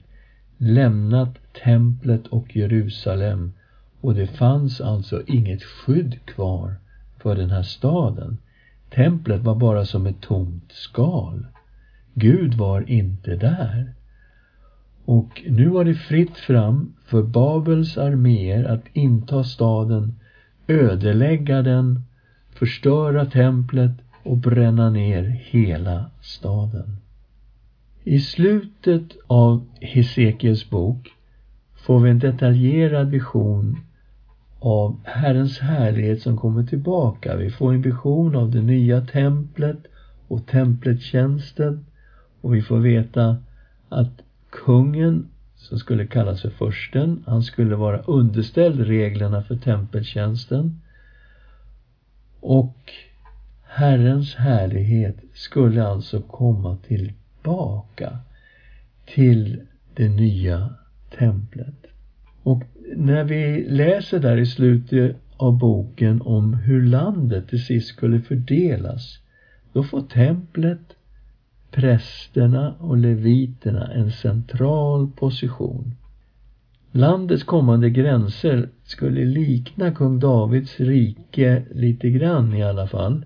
lämnat 0.58 1.36
templet 1.64 2.28
och 2.28 2.56
Jerusalem 2.56 3.54
och 4.02 4.16
det 4.16 4.28
fanns 4.28 4.82
alltså 4.82 5.22
inget 5.28 5.64
skydd 5.64 6.26
kvar 6.26 6.76
för 7.18 7.36
den 7.36 7.50
här 7.50 7.64
staden. 7.64 8.38
Templet 8.90 9.42
var 9.42 9.56
bara 9.56 9.86
som 9.86 10.06
ett 10.06 10.22
tomt 10.22 10.72
skal. 10.72 11.46
Gud 12.14 12.54
var 12.54 12.90
inte 12.90 13.36
där. 13.36 13.94
Och 15.06 15.44
nu 15.48 15.68
var 15.68 15.84
det 15.84 15.96
fritt 15.96 16.38
fram 16.38 16.94
för 17.06 17.24
Babels 17.24 17.98
arméer 17.98 18.64
att 18.64 18.84
inta 18.94 19.44
staden, 19.44 20.20
ödelägga 20.68 21.62
den, 21.62 22.04
förstöra 22.52 23.26
templet 23.26 24.05
och 24.26 24.38
bränna 24.38 24.90
ner 24.90 25.24
hela 25.24 26.06
staden. 26.22 26.98
I 28.04 28.20
slutet 28.20 29.18
av 29.28 29.68
Hesekiels 29.82 30.70
bok 30.70 31.12
får 31.76 32.00
vi 32.00 32.10
en 32.10 32.20
detaljerad 32.20 33.10
vision 33.10 33.78
av 34.60 35.00
Herrens 35.04 35.60
härlighet 35.60 36.22
som 36.22 36.38
kommer 36.38 36.64
tillbaka. 36.64 37.36
Vi 37.36 37.50
får 37.50 37.74
en 37.74 37.82
vision 37.82 38.36
av 38.36 38.52
det 38.52 38.62
nya 38.62 39.02
templet 39.02 39.80
och 40.28 40.46
templettjänsten 40.46 41.86
och 42.42 42.56
vi 42.56 42.62
får 42.62 42.80
veta 42.80 43.38
att 43.90 44.22
kungen 44.50 45.28
som 45.56 45.80
skulle 45.80 46.06
kallas 46.06 46.42
för 46.42 46.50
försten, 46.50 47.24
han 47.26 47.44
skulle 47.44 47.76
vara 47.76 48.00
underställd 48.00 48.80
reglerna 48.80 49.42
för 49.42 49.56
tempeltjänsten 49.56 50.82
och 52.40 52.92
Herrens 53.78 54.36
härlighet 54.36 55.16
skulle 55.34 55.84
alltså 55.84 56.22
komma 56.22 56.78
tillbaka 56.88 58.18
till 59.06 59.62
det 59.94 60.10
nya 60.10 60.70
templet. 61.18 61.86
Och 62.44 62.64
när 62.96 63.24
vi 63.24 63.66
läser 63.70 64.20
där 64.20 64.38
i 64.38 64.46
slutet 64.46 65.16
av 65.38 65.58
boken 65.58 66.22
om 66.22 66.54
hur 66.54 66.86
landet 66.86 67.48
till 67.48 67.66
sist 67.66 67.88
skulle 67.88 68.22
fördelas, 68.22 69.20
då 69.74 69.84
får 69.84 70.02
templet, 70.02 70.96
prästerna 71.72 72.76
och 72.80 72.98
leviterna 72.98 73.94
en 73.94 74.12
central 74.12 75.12
position. 75.12 75.96
Landets 76.92 77.44
kommande 77.44 77.90
gränser 77.90 78.70
skulle 78.84 79.26
likna 79.26 79.92
kung 79.92 80.20
Davids 80.20 80.80
rike 80.80 81.66
lite 81.72 82.10
grann 82.10 82.54
i 82.54 82.64
alla 82.64 82.88
fall. 82.88 83.26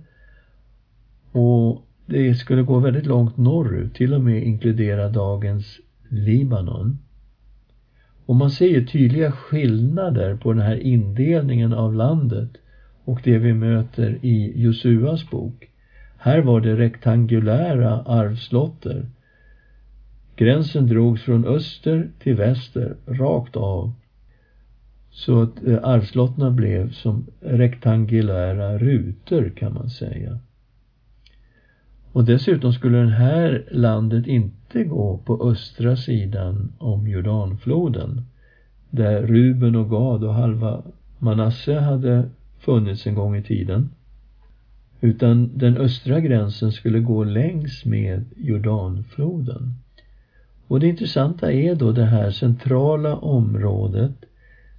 Och 1.32 1.86
det 2.06 2.36
skulle 2.36 2.62
gå 2.62 2.80
väldigt 2.80 3.06
långt 3.06 3.38
norrut, 3.38 3.94
till 3.94 4.14
och 4.14 4.22
med 4.22 4.44
inkludera 4.44 5.10
dagens 5.10 5.80
Libanon. 6.10 6.98
Och 8.26 8.36
man 8.36 8.52
ser 8.52 8.68
ju 8.68 8.86
tydliga 8.86 9.32
skillnader 9.32 10.36
på 10.36 10.54
den 10.54 10.62
här 10.62 10.76
indelningen 10.76 11.74
av 11.74 11.94
landet 11.94 12.50
och 13.06 13.22
det 13.24 13.38
vi 13.38 13.54
möter 13.54 14.18
i 14.22 14.62
Josuas 14.62 15.30
bok. 15.30 15.70
Här 16.18 16.42
var 16.42 16.62
det 16.62 16.76
rektangulära 16.76 18.02
arvslotter. 18.02 19.06
Gränsen 20.36 20.88
drogs 20.88 21.22
från 21.22 21.46
öster 21.46 22.10
till 22.20 22.36
väster, 22.36 22.96
rakt 23.06 23.56
av. 23.56 23.94
Så 25.12 25.42
att 25.42 25.68
eh, 25.68 25.80
arvslotterna 25.84 26.52
blev 26.52 26.92
som 26.92 27.26
rektangulära 27.40 28.78
rutor 28.78 29.52
kan 29.56 29.74
man 29.74 29.90
säga. 29.90 30.40
Och 32.14 32.26
dessutom 32.26 32.74
skulle 32.74 32.98
det 32.98 33.10
här 33.10 33.66
landet 33.72 34.28
inte 34.28 34.84
gå 34.84 35.18
på 35.26 35.50
östra 35.50 35.96
sidan 35.96 36.72
om 36.78 37.08
Jordanfloden 37.08 38.22
där 38.90 39.22
Ruben 39.22 39.76
och 39.76 39.90
Gad 39.90 40.24
och 40.24 40.34
halva 40.34 40.84
Manasse 41.20 41.80
hade 41.80 42.30
funnits 42.60 43.08
en 43.08 43.16
gång 43.16 43.36
i 43.36 43.44
tiden. 43.44 43.90
Utan 45.02 45.58
den 45.58 45.78
östra 45.78 46.20
gränsen 46.20 46.72
skulle 46.72 47.00
gå 47.00 47.24
längs 47.24 47.86
med 47.86 48.26
Jordanfloden. 48.38 49.74
Och 50.68 50.80
det 50.80 50.88
intressanta 50.88 51.52
är 51.52 51.76
då 51.76 51.92
det 51.92 52.06
här 52.06 52.32
centrala 52.32 53.16
området 53.16 54.26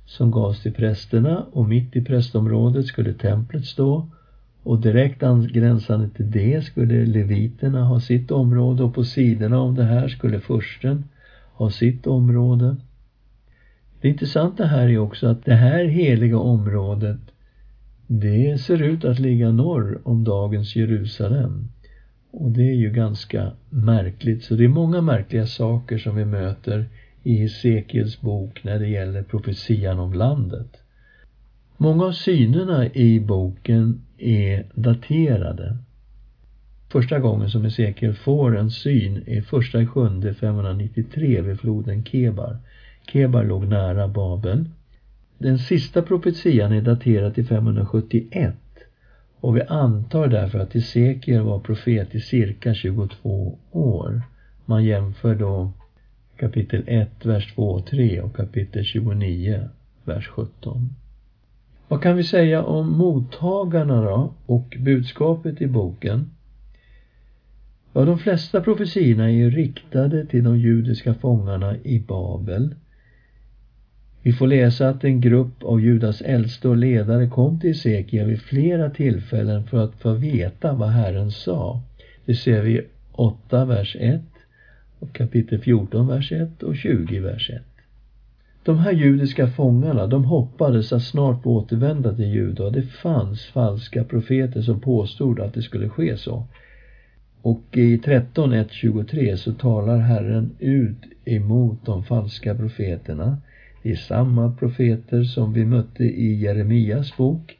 som 0.07 0.31
gavs 0.31 0.63
till 0.63 0.73
prästerna 0.73 1.45
och 1.53 1.69
mitt 1.69 1.97
i 1.97 2.05
prästområdet 2.05 2.87
skulle 2.87 3.13
templet 3.13 3.65
stå 3.65 4.09
och 4.63 4.81
direkt 4.81 5.23
angränsande 5.23 6.09
till 6.09 6.31
det 6.31 6.65
skulle 6.65 7.07
leviterna 7.07 7.85
ha 7.85 8.01
sitt 8.01 8.31
område 8.31 8.83
och 8.83 8.95
på 8.95 9.05
sidorna 9.05 9.59
av 9.59 9.75
det 9.75 9.85
här 9.85 10.09
skulle 10.09 10.41
försten 10.41 11.05
ha 11.53 11.71
sitt 11.71 12.07
område. 12.07 12.77
Det 14.01 14.09
intressanta 14.09 14.65
här 14.65 14.89
är 14.89 14.99
också 14.99 15.27
att 15.27 15.45
det 15.45 15.55
här 15.55 15.85
heliga 15.85 16.39
området 16.39 17.21
det 18.07 18.61
ser 18.61 18.83
ut 18.83 19.05
att 19.05 19.19
ligga 19.19 19.53
norr 19.53 20.01
om 20.05 20.25
dagens 20.25 20.77
Jerusalem. 20.77 21.69
Och 22.31 22.51
det 22.51 22.63
är 22.63 22.75
ju 22.75 22.91
ganska 22.91 23.53
märkligt. 23.71 24.43
Så 24.43 24.55
det 24.55 24.65
är 24.65 24.69
många 24.69 25.01
märkliga 25.01 25.47
saker 25.47 25.99
som 25.99 26.17
vi 26.17 26.25
möter 26.25 26.89
i 27.23 27.35
Hesekiels 27.35 28.21
bok 28.21 28.65
när 28.65 28.79
det 28.79 28.89
gäller 28.89 29.23
profetian 29.23 29.99
om 29.99 30.13
landet. 30.13 30.77
Många 31.77 32.05
av 32.05 32.13
synerna 32.13 32.87
i 32.87 33.21
boken 33.21 34.03
är 34.21 34.65
daterade. 34.75 35.77
Första 36.89 37.19
gången 37.19 37.51
som 37.51 37.65
Hesekiel 37.65 38.15
får 38.15 38.57
en 38.57 38.71
syn 38.71 39.23
är 39.27 39.43
första 39.43 39.83
i 39.83 39.87
sjunde 39.87 40.35
593 40.35 41.41
vid 41.41 41.61
floden 41.61 42.05
Kebar. 42.05 42.59
Kebar 43.13 43.45
låg 43.45 43.67
nära 43.67 44.09
Babel. 44.09 44.65
Den 45.39 45.59
sista 45.59 46.03
profetian 46.03 46.73
är 46.73 46.83
daterad 46.83 47.35
till 47.35 47.47
571 47.47 48.55
och 49.41 49.57
vi 49.57 49.63
antar 49.63 50.29
därför 50.29 50.59
att 50.59 50.75
Hesekiel 50.75 51.43
var 51.43 51.59
profet 51.59 52.15
i 52.15 52.21
cirka 52.21 52.75
22 52.75 53.59
år. 53.71 54.23
Man 54.65 54.85
jämför 54.85 55.35
då 55.35 55.73
kapitel 56.37 56.83
1, 56.87 57.27
vers 57.27 57.55
2 57.55 57.71
och 57.71 57.87
3 57.87 58.21
och 58.21 58.37
kapitel 58.37 58.85
29, 58.85 59.69
vers 60.05 60.29
17. 60.29 60.95
Vad 61.91 62.03
kan 62.03 62.17
vi 62.17 62.25
säga 62.25 62.63
om 62.63 62.99
mottagarna 62.99 64.03
då 64.03 64.35
och 64.47 64.77
budskapet 64.81 65.63
i 65.63 65.67
boken? 65.67 66.31
Ja, 67.93 68.05
de 68.05 68.19
flesta 68.19 68.61
profetiorna 68.61 69.25
är 69.25 69.35
ju 69.35 69.51
riktade 69.51 70.25
till 70.25 70.45
de 70.45 70.59
judiska 70.59 71.15
fångarna 71.15 71.77
i 71.77 72.01
Babel. 72.01 72.75
Vi 74.23 74.33
får 74.33 74.47
läsa 74.47 74.89
att 74.89 75.05
en 75.05 75.21
grupp 75.21 75.65
av 75.65 75.81
Judas 75.81 76.21
äldste 76.21 76.69
och 76.69 76.77
ledare 76.77 77.27
kom 77.27 77.61
till 77.61 77.71
Hesekia 77.71 78.25
vid 78.25 78.41
flera 78.41 78.91
tillfällen 78.91 79.65
för 79.65 79.85
att 79.85 79.95
få 79.95 80.13
veta 80.13 80.73
vad 80.73 80.89
Herren 80.89 81.31
sa. 81.31 81.83
Det 82.25 82.35
ser 82.35 82.63
vi 82.63 82.81
8, 83.13 83.65
vers 83.65 83.97
1 84.01 84.21
och 84.99 85.13
kapitel 85.13 85.59
14, 85.59 86.07
vers 86.09 86.33
1 86.33 86.63
och 86.63 86.77
20, 86.77 87.21
vers 87.21 87.51
1. 87.51 87.70
De 88.71 88.79
här 88.79 88.93
judiska 88.93 89.47
fångarna, 89.49 90.07
de 90.07 90.25
hoppades 90.25 90.93
att 90.93 91.03
snart 91.03 91.43
få 91.43 91.51
återvända 91.57 92.15
till 92.15 92.35
Juda 92.35 92.65
och 92.65 92.73
det 92.73 92.83
fanns 92.83 93.47
falska 93.47 94.05
profeter 94.05 94.63
som 94.63 94.81
påstod 94.81 95.41
att 95.41 95.55
det 95.55 95.63
skulle 95.63 95.89
ske 95.89 96.17
så. 96.17 96.47
Och 97.43 97.63
i 97.73 97.97
13.1.23 97.97 99.37
så 99.37 99.53
talar 99.53 99.99
Herren 99.99 100.51
ut 100.59 100.97
emot 101.25 101.79
de 101.85 102.05
falska 102.05 102.55
profeterna. 102.55 103.39
Det 103.83 103.91
är 103.91 103.97
samma 103.97 104.51
profeter 104.53 105.23
som 105.25 105.53
vi 105.53 105.65
mötte 105.65 106.05
i 106.05 106.35
Jeremias 106.35 107.17
bok, 107.17 107.57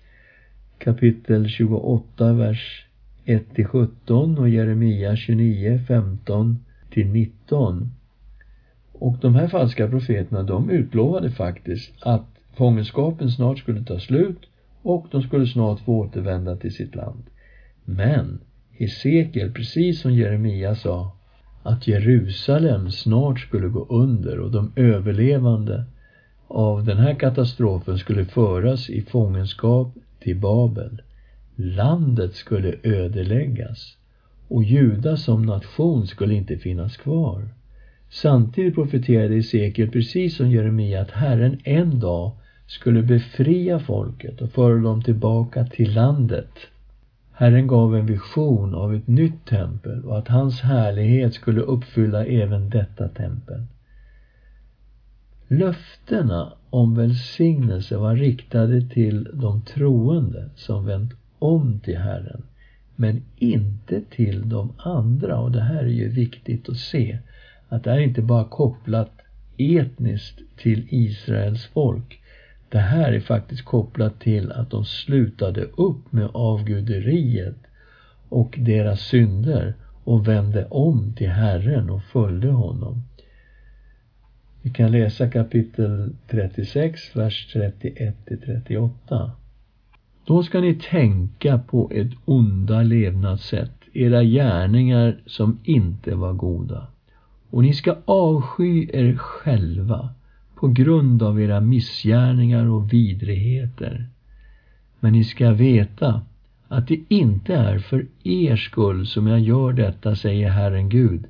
kapitel 0.79 1.49
28, 1.49 2.33
vers 2.33 2.87
1-17 3.25 4.39
och 4.39 4.49
Jeremia 4.49 5.17
29, 5.17 5.81
15-19 6.91 7.89
och 9.01 9.17
de 9.21 9.35
här 9.35 9.49
falska 9.49 9.89
profeterna, 9.89 10.43
de 10.43 10.71
utlovade 10.71 11.31
faktiskt 11.31 11.93
att 12.01 12.27
fångenskapen 12.57 13.31
snart 13.31 13.59
skulle 13.59 13.85
ta 13.85 13.99
slut 13.99 14.39
och 14.83 15.07
de 15.11 15.23
skulle 15.23 15.47
snart 15.47 15.81
få 15.81 15.99
återvända 15.99 16.57
till 16.57 16.75
sitt 16.75 16.95
land. 16.95 17.23
Men 17.85 18.41
Hesekiel, 18.71 19.53
precis 19.53 20.01
som 20.01 20.15
Jeremia 20.15 20.75
sa, 20.75 21.17
att 21.63 21.89
Jerusalem 21.89 22.91
snart 22.91 23.41
skulle 23.41 23.69
gå 23.69 23.87
under 23.89 24.39
och 24.39 24.51
de 24.51 24.73
överlevande 24.77 25.85
av 26.49 26.85
den 26.85 26.99
här 26.99 27.15
katastrofen 27.15 27.99
skulle 27.99 28.25
föras 28.25 28.91
i 28.91 29.03
fångenskap 29.03 29.95
till 30.21 30.37
Babel. 30.37 31.03
Landet 31.57 32.35
skulle 32.35 32.75
ödeläggas 32.83 33.97
och 34.49 34.65
Juda 34.65 35.17
som 35.17 35.47
nation 35.47 36.07
skulle 36.07 36.35
inte 36.35 36.57
finnas 36.57 36.97
kvar. 36.97 37.49
Samtidigt 38.13 38.75
profeterade 38.75 39.35
Hesekiel 39.35 39.89
precis 39.89 40.35
som 40.35 40.51
Jeremia 40.51 41.01
att 41.01 41.11
Herren 41.11 41.57
en 41.65 41.99
dag 41.99 42.33
skulle 42.67 43.03
befria 43.03 43.79
folket 43.79 44.41
och 44.41 44.51
föra 44.51 44.77
dem 44.77 45.03
tillbaka 45.03 45.65
till 45.65 45.95
landet. 45.95 46.69
Herren 47.33 47.67
gav 47.67 47.97
en 47.97 48.07
vision 48.07 48.75
av 48.75 48.95
ett 48.95 49.07
nytt 49.07 49.45
tempel 49.45 50.05
och 50.05 50.19
att 50.19 50.29
hans 50.29 50.61
härlighet 50.61 51.35
skulle 51.35 51.61
uppfylla 51.61 52.25
även 52.25 52.69
detta 52.69 53.09
tempel. 53.09 53.63
Löftena 55.49 56.53
om 56.71 56.95
välsignelse 56.95 57.97
var 57.97 58.17
riktade 58.17 58.83
till 58.83 59.29
de 59.33 59.61
troende 59.61 60.51
som 60.55 60.85
vänt 60.85 61.13
om 61.39 61.79
till 61.79 61.97
Herren, 61.97 62.43
men 62.97 63.21
inte 63.37 64.01
till 64.01 64.49
de 64.49 64.73
andra. 64.77 65.39
Och 65.39 65.53
det 65.53 65.61
här 65.61 65.83
är 65.83 65.87
ju 65.89 66.09
viktigt 66.09 66.69
att 66.69 66.77
se, 66.77 67.19
att 67.71 67.85
det 67.85 67.91
här 67.91 67.99
är 67.99 68.03
inte 68.03 68.23
bara 68.23 68.45
kopplat 68.45 69.13
etniskt 69.59 70.41
till 70.57 70.87
Israels 70.89 71.65
folk. 71.65 72.21
Det 72.69 72.79
här 72.79 73.13
är 73.13 73.21
faktiskt 73.21 73.65
kopplat 73.65 74.21
till 74.21 74.53
att 74.53 74.71
de 74.71 74.85
slutade 74.85 75.63
upp 75.63 76.13
med 76.13 76.31
avguderiet 76.35 77.57
och 78.29 78.57
deras 78.59 79.01
synder 79.01 79.75
och 80.05 80.29
vände 80.29 80.67
om 80.71 81.13
till 81.17 81.29
Herren 81.29 81.91
och 81.91 82.03
följde 82.03 82.49
honom. 82.49 83.03
Vi 84.63 84.71
kan 84.71 84.93
läsa 84.93 85.29
kapitel 85.29 86.15
36, 86.29 87.17
vers 87.17 87.53
31 87.53 88.27
till 88.27 88.41
38. 88.41 89.33
Då 90.25 90.43
ska 90.43 90.61
ni 90.61 90.75
tänka 90.75 91.59
på 91.59 91.91
ett 91.95 92.13
onda 92.25 92.83
levnadssätt, 92.83 93.73
era 93.93 94.25
gärningar 94.25 95.23
som 95.27 95.59
inte 95.65 96.15
var 96.15 96.33
goda. 96.33 96.87
Och 97.51 97.63
ni 97.63 97.75
ska 97.75 97.97
avsky 98.05 98.91
er 98.93 99.17
själva 99.17 100.09
på 100.55 100.69
grund 100.69 101.23
av 101.23 101.41
era 101.41 101.61
missgärningar 101.61 102.67
och 102.67 102.93
vidrigheter. 102.93 104.07
Men 105.01 105.13
ni 105.13 105.25
ska 105.25 105.53
veta 105.53 106.23
att 106.69 106.89
det 106.89 107.01
inte 107.09 107.55
är 107.55 107.79
för 107.79 108.07
er 108.25 108.57
skull 108.57 109.07
som 109.07 109.27
jag 109.27 109.41
gör 109.41 109.73
detta, 109.73 110.17
säger 110.17 110.51
Herren 110.51 110.89
Gud. 110.89 111.25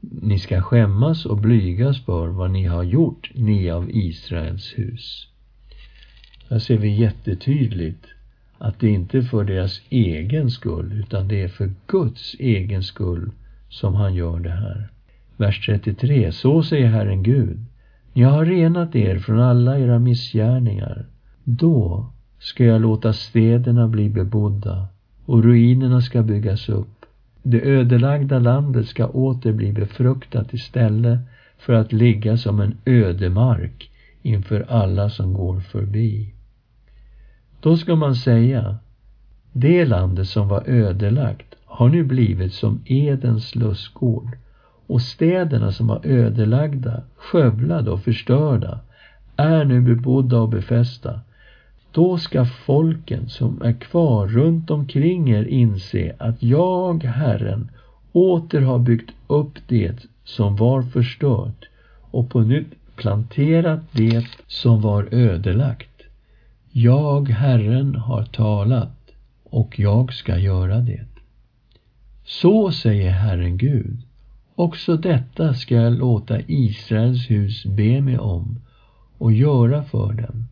Ni 0.00 0.38
ska 0.38 0.62
skämmas 0.62 1.26
och 1.26 1.36
blygas 1.36 2.00
för 2.00 2.28
vad 2.28 2.50
ni 2.50 2.64
har 2.64 2.82
gjort, 2.82 3.30
ni 3.34 3.70
av 3.70 3.90
Israels 3.90 4.78
hus. 4.78 5.28
Här 6.50 6.58
ser 6.58 6.76
vi 6.76 7.00
jättetydligt 7.00 8.06
att 8.58 8.80
det 8.80 8.88
inte 8.88 9.18
är 9.18 9.22
för 9.22 9.44
deras 9.44 9.80
egen 9.88 10.50
skull, 10.50 10.92
utan 10.92 11.28
det 11.28 11.42
är 11.42 11.48
för 11.48 11.70
Guds 11.86 12.36
egen 12.38 12.82
skull 12.82 13.30
som 13.68 13.94
han 13.94 14.14
gör 14.14 14.40
det 14.40 14.50
här. 14.50 14.88
Vers 15.36 15.66
33. 15.66 16.32
Så 16.32 16.62
säger 16.62 16.86
Herren 16.86 17.22
Gud. 17.22 17.64
Ni 18.12 18.22
har 18.22 18.44
renat 18.44 18.96
er 18.96 19.18
från 19.18 19.40
alla 19.40 19.78
era 19.78 19.98
missgärningar. 19.98 21.06
Då 21.44 22.06
ska 22.38 22.64
jag 22.64 22.80
låta 22.80 23.12
städerna 23.12 23.88
bli 23.88 24.08
bebodda 24.08 24.86
och 25.24 25.44
ruinerna 25.44 26.00
ska 26.00 26.22
byggas 26.22 26.68
upp. 26.68 27.04
Det 27.42 27.60
ödelagda 27.60 28.38
landet 28.38 28.86
ska 28.86 29.06
åter 29.06 29.52
bli 29.52 29.72
befruktat 29.72 30.54
istället 30.54 31.18
för 31.58 31.72
att 31.72 31.92
ligga 31.92 32.36
som 32.36 32.60
en 32.60 32.74
ödemark 32.84 33.90
inför 34.22 34.66
alla 34.68 35.10
som 35.10 35.34
går 35.34 35.60
förbi. 35.60 36.34
Då 37.60 37.76
ska 37.76 37.96
man 37.96 38.14
säga, 38.14 38.76
det 39.52 39.84
landet 39.84 40.28
som 40.28 40.48
var 40.48 40.62
ödelagt 40.66 41.54
har 41.64 41.88
nu 41.88 42.04
blivit 42.04 42.52
som 42.52 42.80
Edens 42.84 43.54
lustgård 43.54 44.36
och 44.86 45.02
städerna 45.02 45.72
som 45.72 45.86
var 45.86 46.00
ödelagda, 46.06 47.02
skövlade 47.16 47.90
och 47.90 48.02
förstörda 48.02 48.80
är 49.36 49.64
nu 49.64 49.80
bebodda 49.80 50.40
och 50.40 50.48
befästa. 50.48 51.20
Då 51.92 52.18
ska 52.18 52.44
folken 52.44 53.28
som 53.28 53.62
är 53.62 53.72
kvar 53.72 54.26
runt 54.26 54.70
omkring 54.70 55.30
er 55.30 55.44
inse 55.44 56.16
att 56.18 56.42
jag, 56.42 57.04
Herren, 57.04 57.70
åter 58.12 58.60
har 58.60 58.78
byggt 58.78 59.10
upp 59.26 59.58
det 59.68 60.06
som 60.24 60.56
var 60.56 60.82
förstört 60.82 61.68
och 62.10 62.30
på 62.30 62.40
nytt 62.40 62.96
planterat 62.96 63.80
det 63.92 64.26
som 64.46 64.80
var 64.80 65.08
ödelagt. 65.10 66.02
Jag, 66.70 67.28
Herren, 67.28 67.94
har 67.94 68.24
talat 68.24 69.10
och 69.44 69.78
jag 69.78 70.12
ska 70.12 70.38
göra 70.38 70.78
det. 70.80 71.04
Så 72.24 72.72
säger 72.72 73.10
Herren 73.10 73.58
Gud. 73.58 73.98
Också 74.58 74.96
detta 74.96 75.54
ska 75.54 75.74
jag 75.74 75.98
låta 75.98 76.40
Israels 76.40 77.30
hus 77.30 77.64
be 77.64 78.00
mig 78.00 78.18
om 78.18 78.58
och 79.18 79.32
göra 79.32 79.82
för 79.82 80.12
dem. 80.12 80.46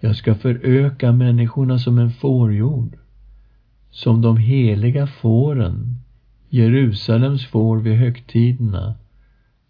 Jag 0.00 0.16
ska 0.16 0.34
föröka 0.34 1.12
människorna 1.12 1.78
som 1.78 1.98
en 1.98 2.10
fårjord, 2.10 2.96
som 3.90 4.22
de 4.22 4.36
heliga 4.36 5.06
fåren, 5.06 5.96
Jerusalems 6.48 7.46
får 7.46 7.76
vid 7.76 7.96
högtiderna. 7.98 8.94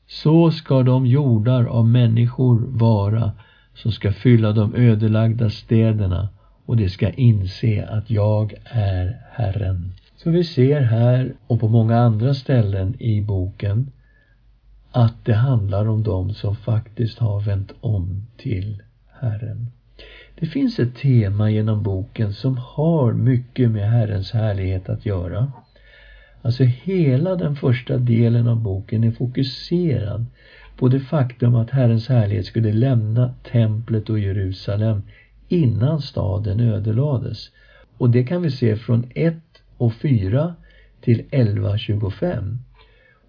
Så 0.07 0.51
ska 0.51 0.83
de 0.83 1.07
jordar 1.07 1.65
av 1.65 1.87
människor 1.87 2.61
vara 2.69 3.33
som 3.75 3.93
ska 3.93 4.13
fylla 4.13 4.53
de 4.53 4.75
ödelagda 4.75 5.51
städerna 5.51 6.29
och 6.67 6.77
de 6.77 6.89
ska 6.89 7.11
inse 7.11 7.87
att 7.87 8.11
jag 8.11 8.55
är 8.65 9.21
Herren. 9.33 9.93
Så 10.23 10.31
vi 10.31 10.45
ser 10.45 10.81
här 10.81 11.33
och 11.47 11.61
på 11.61 11.69
många 11.69 11.99
andra 11.99 12.35
ställen 12.35 12.95
i 12.99 13.21
boken 13.21 13.91
att 14.91 15.25
det 15.25 15.35
handlar 15.35 15.89
om 15.89 16.03
dem 16.03 16.35
som 16.35 16.57
faktiskt 16.57 17.19
har 17.19 17.41
vänt 17.41 17.73
om 17.81 18.27
till 18.37 18.83
Herren. 19.21 19.67
Det 20.41 20.47
finns 20.47 20.79
ett 20.79 20.95
tema 20.95 21.51
genom 21.51 21.83
boken 21.83 22.33
som 22.33 22.59
har 22.59 23.13
mycket 23.13 23.71
med 23.71 23.91
Herrens 23.91 24.31
härlighet 24.31 24.89
att 24.89 25.07
göra. 25.07 25.53
Alltså 26.43 26.65
hela 26.65 27.37
den 27.37 27.57
första 27.57 27.97
delen 27.97 28.49
av 28.49 28.63
boken 28.63 29.05
är 29.05 29.11
fokuserad 29.11 30.27
på 30.77 30.89
det 30.89 31.01
faktum 31.01 31.55
att 31.55 31.71
Herrens 31.71 32.09
härlighet 32.09 32.47
skulle 32.47 32.73
lämna 32.73 33.35
templet 33.53 34.11
och 34.11 34.19
Jerusalem 34.19 35.03
innan 35.49 36.01
staden 36.01 36.61
ödelades. 36.61 37.51
Och 37.99 38.11
det 38.11 38.23
kan 38.23 38.43
vi 38.43 38.51
se 38.51 38.77
från 38.77 39.05
1 39.15 39.35
och 39.81 39.95
4 39.95 40.55
till 41.01 41.23
11.25. 41.31 42.57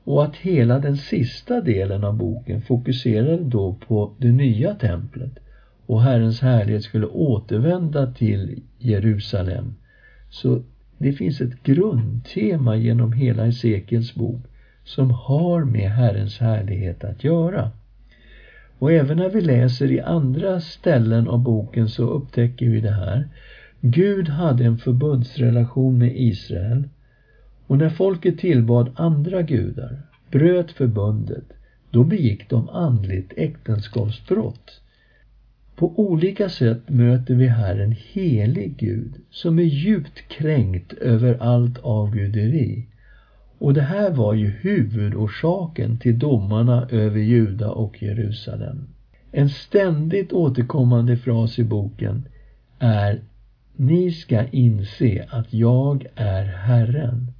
Och 0.04 0.24
att 0.24 0.36
hela 0.36 0.80
den 0.80 0.98
sista 0.98 1.62
delen 1.62 2.04
av 2.04 2.18
boken 2.18 2.62
fokuserade 2.62 3.44
då 3.44 3.74
på 3.88 4.14
det 4.18 4.32
nya 4.32 4.76
templet 4.76 5.40
och 5.86 6.02
Herrens 6.02 6.42
härlighet 6.42 6.84
skulle 6.84 7.06
återvända 7.06 8.12
till 8.12 8.64
Jerusalem. 8.78 9.74
Så 10.30 10.62
det 10.98 11.14
finns 11.14 11.42
ett 11.42 11.64
grundtema 11.64 12.76
genom 12.76 13.14
hela 13.14 13.44
Hesekiels 13.44 14.16
bok 14.16 14.42
som 14.84 15.12
har 15.12 15.64
med 15.64 15.92
Herrens 15.92 16.40
härlighet 16.40 17.04
att 17.04 17.24
göra. 17.24 17.72
Och 18.80 18.92
även 18.92 19.18
när 19.18 19.30
vi 19.30 19.42
läser 19.42 19.92
i 19.92 20.00
andra 20.00 20.60
ställen 20.60 21.28
av 21.28 21.40
boken 21.40 21.90
så 21.90 22.04
upptäcker 22.04 22.70
vi 22.70 22.82
det 22.82 22.92
här. 22.92 23.28
Gud 23.82 24.30
hade 24.30 24.65
en 24.65 24.78
förbundsrelation 24.78 25.98
med 25.98 26.12
Israel 26.15 26.89
och 27.67 27.78
när 27.78 27.89
folket 27.89 28.38
tillbad 28.38 28.89
andra 28.96 29.41
gudar, 29.41 30.02
bröt 30.32 30.72
förbundet, 30.72 31.44
då 31.91 32.04
begick 32.04 32.50
de 32.50 32.70
andligt 32.70 33.34
äktenskapsbrott. 33.38 34.82
På 35.76 36.00
olika 36.00 36.50
sätt 36.50 36.89
möter 36.89 37.36
vi 37.36 37.48
här 37.48 37.80
en 37.80 37.96
helig 38.12 38.78
Gud 38.78 39.13
som 39.30 39.60
är 39.60 39.63
djupt 39.63 40.28
kränkt 40.28 40.94
över 40.94 41.38
allt 41.39 41.78
avguderi 41.78 42.86
Och 43.58 43.74
det 43.74 43.82
här 43.82 44.12
var 44.12 44.34
ju 44.34 44.48
huvudorsaken 44.50 45.98
till 45.98 46.20
domarna 46.20 46.88
över 46.91 47.20
Juda 47.20 47.72
och 47.72 48.04
Jerusalem. 48.04 48.88
En 49.32 49.50
ständigt 49.50 50.34
återkommande 50.34 51.17
fras 51.17 51.60
i 51.60 51.63
boken 51.63 52.26
är 52.80 53.22
ni 53.76 54.12
ska 54.12 54.46
inse 54.46 55.26
att 55.30 55.54
jag 55.54 56.06
är 56.16 56.44
Herren. 56.44 57.32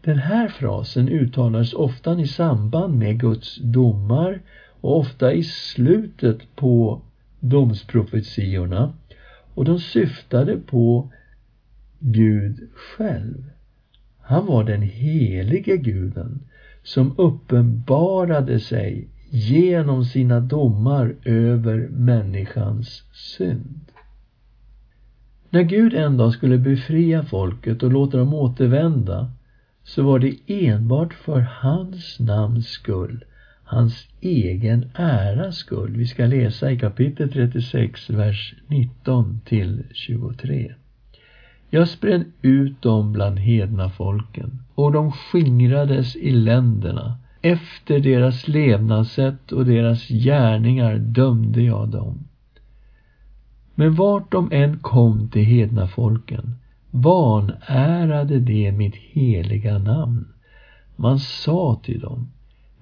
Den 0.00 0.18
här 0.18 0.48
frasen 0.48 1.08
uttalades 1.08 1.72
ofta 1.72 2.20
i 2.20 2.26
samband 2.26 2.98
med 2.98 3.20
Guds 3.20 3.56
domar 3.56 4.40
och 4.80 4.98
ofta 4.98 5.32
i 5.32 5.42
slutet 5.42 6.56
på 6.56 7.00
domsprofetiorna 7.40 8.90
och 9.54 9.64
de 9.64 9.78
syftade 9.78 10.56
på 10.56 11.12
Gud 11.98 12.68
själv. 12.74 13.50
Han 14.20 14.46
var 14.46 14.64
den 14.64 14.82
helige 14.82 15.76
guden 15.76 16.40
som 16.82 17.14
uppenbarade 17.16 18.60
sig 18.60 19.08
genom 19.30 20.04
sina 20.04 20.40
domar 20.40 21.14
över 21.24 21.88
människans 21.90 23.02
synd. 23.12 23.80
När 25.50 25.62
Gud 25.62 25.94
en 25.94 26.16
dag 26.16 26.32
skulle 26.32 26.58
befria 26.58 27.22
folket 27.22 27.82
och 27.82 27.92
låta 27.92 28.18
dem 28.18 28.34
återvända 28.34 29.30
så 29.84 30.02
var 30.02 30.18
det 30.18 30.36
enbart 30.46 31.14
för 31.14 31.40
hans 31.40 32.20
namns 32.20 32.66
skull, 32.66 33.24
hans 33.64 34.08
egen 34.20 34.90
äras 34.94 35.56
skull. 35.56 35.96
Vi 35.96 36.06
ska 36.06 36.26
läsa 36.26 36.70
i 36.70 36.78
kapitel 36.78 37.32
36, 37.32 38.10
vers 38.10 38.54
19 38.66 39.40
till 39.44 39.82
23. 39.92 40.74
Jag 41.70 41.88
spred 41.88 42.24
ut 42.42 42.82
dem 42.82 43.12
bland 43.12 43.38
hedna 43.38 43.90
folken 43.90 44.62
och 44.74 44.92
de 44.92 45.12
skingrades 45.12 46.16
i 46.16 46.30
länderna. 46.30 47.18
Efter 47.42 48.00
deras 48.00 48.48
levnadssätt 48.48 49.52
och 49.52 49.66
deras 49.66 50.08
gärningar 50.08 50.98
dömde 50.98 51.62
jag 51.62 51.88
dem. 51.88 52.25
Men 53.78 53.94
vart 53.94 54.32
de 54.32 54.52
än 54.52 54.78
kom 54.78 55.28
till 55.28 55.44
hedna 55.44 55.86
folken 55.86 56.54
vanärade 56.90 58.40
de 58.40 58.72
mitt 58.72 58.96
heliga 58.96 59.78
namn. 59.78 60.28
Man 60.96 61.18
sa 61.18 61.80
till 61.82 62.00
dem, 62.00 62.28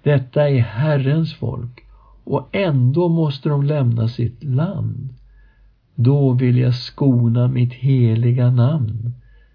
detta 0.02 0.48
är 0.48 0.58
Herrens 0.58 1.34
folk 1.34 1.84
och 2.24 2.48
ändå 2.52 3.08
måste 3.08 3.48
de 3.48 3.62
lämna 3.62 4.08
sitt 4.08 4.44
land. 4.44 5.08
Då 5.94 6.32
vill 6.32 6.58
jag 6.58 6.74
skona 6.74 7.48
mitt 7.48 7.72
heliga 7.72 8.50
namn 8.50 9.14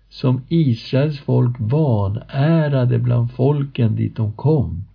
som 0.09 0.41
Israels 0.47 1.19
folk 1.19 1.55
vanärade 1.59 2.99
bland 2.99 3.31
folken 3.31 3.95
dit 3.95 4.15
de 4.15 4.31
kom. 4.31 4.85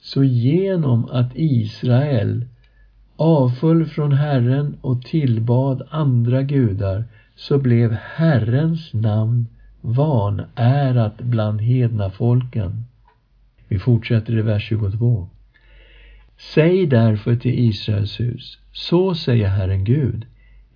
Så 0.00 0.24
genom 0.24 1.04
att 1.04 1.30
Israel 1.34 2.44
avföll 3.16 3.86
från 3.86 4.12
Herren 4.12 4.76
och 4.80 5.02
tillbad 5.02 5.82
andra 5.90 6.42
gudar 6.42 7.04
så 7.36 7.58
blev 7.58 7.92
Herrens 7.92 8.92
namn 8.92 9.46
vanärat 9.80 11.18
bland 11.18 11.60
hedna 11.60 12.10
folken. 12.10 12.84
Vi 13.68 13.78
fortsätter 13.78 14.38
i 14.38 14.42
vers 14.42 14.68
22. 14.68 15.28
Säg 16.54 16.86
därför 16.86 17.36
till 17.36 17.58
Israels 17.58 18.20
hus, 18.20 18.58
så 18.72 19.14
säger 19.14 19.48
Herren 19.48 19.84
Gud, 19.84 20.26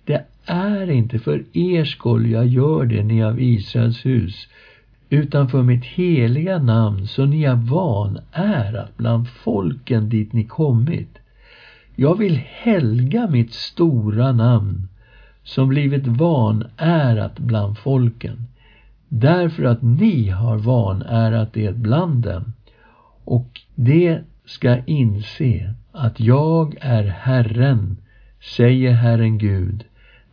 det 0.05 0.25
är 0.45 0.89
inte 0.89 1.19
för 1.19 1.43
er 1.53 1.85
skull 1.85 2.31
jag 2.31 2.47
gör 2.47 2.85
det, 2.85 3.03
ni 3.03 3.23
av 3.23 3.41
Israels 3.41 4.05
hus, 4.05 4.47
utan 5.09 5.49
för 5.49 5.63
mitt 5.63 5.85
heliga 5.85 6.59
namn, 6.59 7.07
så 7.07 7.25
ni 7.25 7.43
är 7.43 7.55
vanärat 7.55 8.97
bland 8.97 9.29
folken 9.29 10.09
dit 10.09 10.33
ni 10.33 10.43
kommit. 10.43 11.18
Jag 12.01 12.15
vill 12.17 12.41
helga 12.45 13.27
mitt 13.27 13.53
stora 13.53 14.31
namn 14.31 14.87
som 15.43 15.69
blivit 15.69 16.07
vanärat 16.07 17.39
bland 17.39 17.77
folken, 17.77 18.47
därför 19.07 19.63
att 19.63 19.81
ni 19.81 20.29
har 20.29 20.57
vanärat 20.57 21.53
det 21.53 21.75
bland 21.75 22.23
dem. 22.23 22.53
Och 23.25 23.61
det 23.75 24.19
ska 24.45 24.77
inse 24.85 25.73
att 25.91 26.19
jag 26.19 26.75
är 26.81 27.03
Herren, 27.03 27.97
säger 28.57 28.91
Herren 28.91 29.37
Gud, 29.37 29.83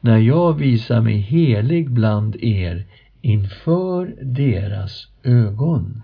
när 0.01 0.19
jag 0.19 0.53
visar 0.53 1.01
mig 1.01 1.17
helig 1.17 1.91
bland 1.91 2.37
er 2.37 2.85
inför 3.21 4.15
deras 4.23 5.09
ögon. 5.23 6.03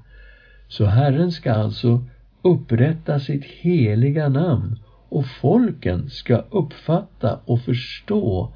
Så 0.68 0.84
Herren 0.84 1.32
ska 1.32 1.52
alltså 1.52 2.04
upprätta 2.42 3.20
sitt 3.20 3.44
heliga 3.44 4.28
namn 4.28 4.78
och 5.12 5.26
folken 5.26 6.10
ska 6.10 6.42
uppfatta 6.50 7.38
och 7.44 7.60
förstå 7.60 8.48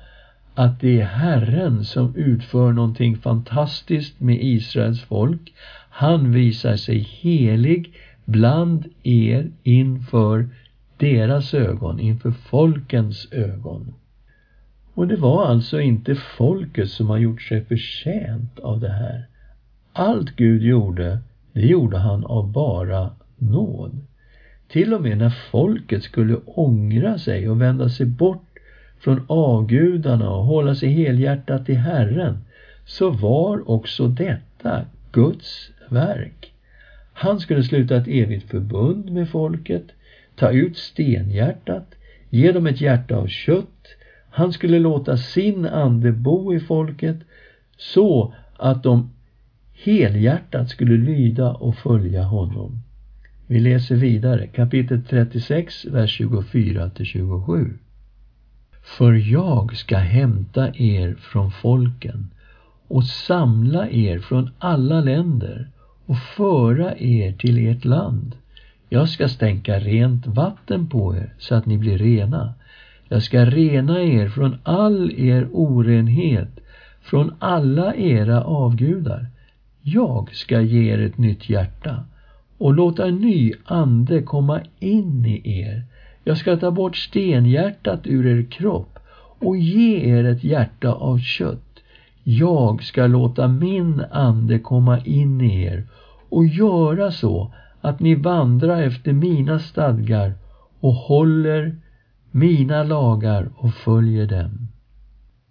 att 0.54 0.80
det 0.80 1.00
är 1.00 1.04
Herren 1.04 1.84
som 1.84 2.14
utför 2.14 2.72
någonting 2.72 3.16
fantastiskt 3.16 4.20
med 4.20 4.38
Israels 4.40 5.00
folk. 5.00 5.52
Han 5.90 6.32
visar 6.32 6.76
sig 6.76 6.98
helig 6.98 7.92
bland 8.24 8.84
er 9.02 9.50
inför 9.62 10.48
deras 10.96 11.54
ögon, 11.54 12.00
inför 12.00 12.30
folkens 12.30 13.28
ögon. 13.32 13.94
Och 14.94 15.08
det 15.08 15.16
var 15.16 15.46
alltså 15.46 15.80
inte 15.80 16.14
folket 16.14 16.90
som 16.90 17.10
har 17.10 17.18
gjort 17.18 17.42
sig 17.42 17.64
förtjänt 17.64 18.58
av 18.58 18.80
det 18.80 18.92
här. 18.92 19.26
Allt 19.92 20.36
Gud 20.36 20.62
gjorde, 20.62 21.18
det 21.52 21.66
gjorde 21.66 21.98
han 21.98 22.24
av 22.24 22.52
bara 22.52 23.10
nåd. 23.38 24.00
Till 24.68 24.94
och 24.94 25.00
med 25.00 25.18
när 25.18 25.30
folket 25.30 26.02
skulle 26.02 26.36
ångra 26.44 27.18
sig 27.18 27.48
och 27.48 27.60
vända 27.60 27.88
sig 27.88 28.06
bort 28.06 28.58
från 28.98 29.24
avgudarna 29.26 30.30
och 30.30 30.44
hålla 30.44 30.74
sig 30.74 30.88
helhjärtat 30.88 31.66
till 31.66 31.76
Herren, 31.76 32.38
så 32.84 33.10
var 33.10 33.70
också 33.70 34.08
detta 34.08 34.84
Guds 35.12 35.70
verk. 35.88 36.52
Han 37.12 37.40
skulle 37.40 37.62
sluta 37.62 37.96
ett 37.96 38.08
evigt 38.08 38.50
förbund 38.50 39.10
med 39.12 39.28
folket, 39.28 39.84
ta 40.34 40.50
ut 40.50 40.76
stenhjärtat, 40.76 41.94
ge 42.30 42.52
dem 42.52 42.66
ett 42.66 42.80
hjärta 42.80 43.16
av 43.16 43.26
kött. 43.26 43.86
Han 44.30 44.52
skulle 44.52 44.78
låta 44.78 45.16
sin 45.16 45.66
ande 45.66 46.12
bo 46.12 46.54
i 46.54 46.60
folket 46.60 47.16
så 47.76 48.34
att 48.56 48.82
de 48.82 49.10
helhjärtat 49.74 50.70
skulle 50.70 50.96
lyda 50.96 51.52
och 51.52 51.76
följa 51.76 52.22
honom. 52.22 52.82
Vi 53.48 53.60
läser 53.60 53.94
vidare, 53.94 54.46
kapitel 54.46 55.02
36, 55.08 55.84
vers 55.84 56.10
24 56.10 56.90
till 56.90 57.06
27. 57.06 57.78
För 58.82 59.12
jag 59.12 59.76
ska 59.76 59.96
hämta 59.96 60.68
er 60.74 61.14
från 61.14 61.50
folken 61.50 62.30
och 62.88 63.04
samla 63.04 63.88
er 63.88 64.18
från 64.18 64.50
alla 64.58 65.00
länder 65.00 65.68
och 66.06 66.18
föra 66.18 66.98
er 66.98 67.32
till 67.32 67.66
ert 67.68 67.84
land. 67.84 68.36
Jag 68.88 69.08
ska 69.08 69.28
stänka 69.28 69.78
rent 69.78 70.26
vatten 70.26 70.88
på 70.88 71.16
er 71.16 71.34
så 71.38 71.54
att 71.54 71.66
ni 71.66 71.78
blir 71.78 71.98
rena. 71.98 72.54
Jag 73.08 73.22
ska 73.22 73.44
rena 73.44 74.02
er 74.02 74.28
från 74.28 74.56
all 74.62 75.12
er 75.16 75.48
orenhet, 75.52 76.60
från 77.02 77.34
alla 77.38 77.94
era 77.94 78.42
avgudar. 78.42 79.26
Jag 79.82 80.34
ska 80.34 80.60
ge 80.60 80.92
er 80.92 80.98
ett 80.98 81.18
nytt 81.18 81.48
hjärta 81.50 82.04
och 82.58 82.74
låta 82.74 83.06
en 83.06 83.18
ny 83.18 83.52
ande 83.64 84.22
komma 84.22 84.60
in 84.78 85.24
i 85.24 85.60
er. 85.60 85.84
Jag 86.24 86.38
ska 86.38 86.56
ta 86.56 86.70
bort 86.70 86.96
stenhjärtat 86.96 88.00
ur 88.06 88.26
er 88.26 88.42
kropp 88.50 88.98
och 89.38 89.56
ge 89.56 90.16
er 90.16 90.24
ett 90.24 90.44
hjärta 90.44 90.92
av 90.92 91.18
kött. 91.18 91.82
Jag 92.24 92.82
ska 92.82 93.06
låta 93.06 93.48
min 93.48 94.02
ande 94.10 94.58
komma 94.58 95.00
in 95.00 95.40
i 95.40 95.62
er 95.62 95.86
och 96.28 96.46
göra 96.46 97.10
så 97.10 97.54
att 97.80 98.00
ni 98.00 98.14
vandrar 98.14 98.82
efter 98.82 99.12
mina 99.12 99.58
stadgar 99.58 100.34
och 100.80 100.92
håller 100.92 101.76
mina 102.30 102.82
lagar 102.82 103.48
och 103.56 103.74
följer 103.74 104.26
dem. 104.26 104.68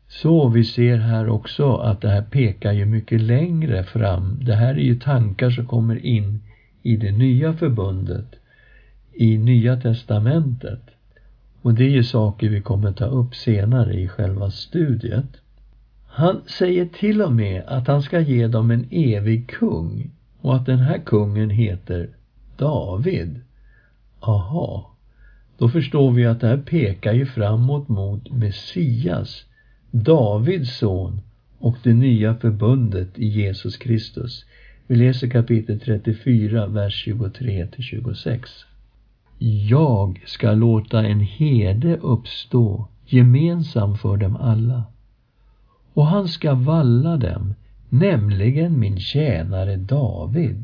Så 0.08 0.47
vi 0.47 0.64
ser 0.64 0.97
här 0.97 1.30
också 1.30 1.76
att 1.76 2.01
det 2.01 2.10
här 2.10 2.22
pekar 2.22 2.72
ju 2.72 2.86
mycket 2.86 3.22
längre 3.22 3.84
fram. 3.84 4.39
Det 4.41 4.56
här 4.56 4.76
är 4.76 4.84
ju 4.84 4.99
tankar 4.99 5.49
som 5.49 5.66
kommer 5.66 6.06
in 6.06 6.39
i 6.86 6.97
det 6.97 7.11
nya 7.11 7.53
förbundet, 7.53 8.36
i 9.13 9.38
Nya 9.38 9.75
testamentet. 9.81 10.81
Och 11.61 11.73
det 11.73 11.83
är 11.83 11.89
ju 11.89 12.03
saker 12.03 12.49
vi 12.49 12.61
kommer 12.61 12.91
ta 12.91 13.05
upp 13.05 13.36
senare 13.36 13.93
i 13.93 14.07
själva 14.07 14.51
studiet. 14.51 15.25
Han 16.07 16.41
säger 16.45 16.86
till 16.86 17.21
och 17.21 17.31
med 17.31 17.63
att 17.67 17.88
han 17.88 18.01
ska 18.01 18.19
ge 18.19 18.47
dem 18.47 18.71
en 18.71 18.88
evig 18.91 19.49
kung 19.49 20.11
och 20.41 20.55
att 20.55 20.65
den 20.65 20.79
här 20.79 20.97
kungen 20.97 21.49
heter 21.49 22.09
David. 22.57 23.41
Aha, 24.19 24.95
då 25.57 25.69
förstår 25.69 26.11
vi 26.11 26.25
att 26.25 26.41
det 26.41 26.47
här 26.47 26.57
pekar 26.57 27.13
ju 27.13 27.25
framåt 27.25 27.88
mot 27.88 28.31
Messias, 28.31 29.45
Davids 29.91 30.77
son 30.77 31.21
och 31.59 31.77
det 31.83 31.93
nya 31.93 32.36
förbundet 32.36 33.19
i 33.19 33.27
Jesus 33.27 33.77
Kristus. 33.77 34.45
Vi 34.88 34.95
läser 34.95 35.27
kapitel 35.27 35.79
34, 35.79 36.67
vers 36.67 37.07
23-26. 37.07 38.39
Jag 39.69 40.23
ska 40.25 40.51
låta 40.51 41.05
en 41.05 41.19
herde 41.19 41.97
uppstå 41.97 42.88
gemensam 43.05 43.97
för 43.97 44.17
dem 44.17 44.36
alla. 44.36 44.83
Och 45.93 46.05
han 46.05 46.27
ska 46.27 46.53
valla 46.53 47.17
dem, 47.17 47.53
nämligen 47.89 48.79
min 48.79 48.99
tjänare 48.99 49.75
David. 49.75 50.63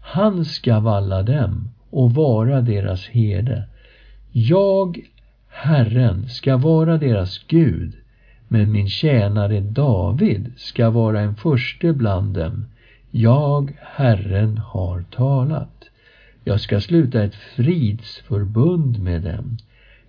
Han 0.00 0.44
ska 0.44 0.80
valla 0.80 1.22
dem 1.22 1.70
och 1.90 2.14
vara 2.14 2.60
deras 2.60 3.06
herde. 3.06 3.68
Jag, 4.32 5.00
Herren, 5.48 6.28
ska 6.28 6.56
vara 6.56 6.98
deras 6.98 7.44
Gud, 7.48 7.92
men 8.48 8.72
min 8.72 8.88
tjänare 8.88 9.60
David 9.60 10.52
ska 10.56 10.90
vara 10.90 11.20
en 11.20 11.34
förste 11.34 11.92
bland 11.92 12.34
dem. 12.34 12.66
Jag, 13.10 13.76
Herren, 13.80 14.58
har 14.58 15.02
talat. 15.02 15.84
Jag 16.44 16.60
ska 16.60 16.80
sluta 16.80 17.24
ett 17.24 17.34
fridsförbund 17.34 19.00
med 19.02 19.22
dem. 19.22 19.56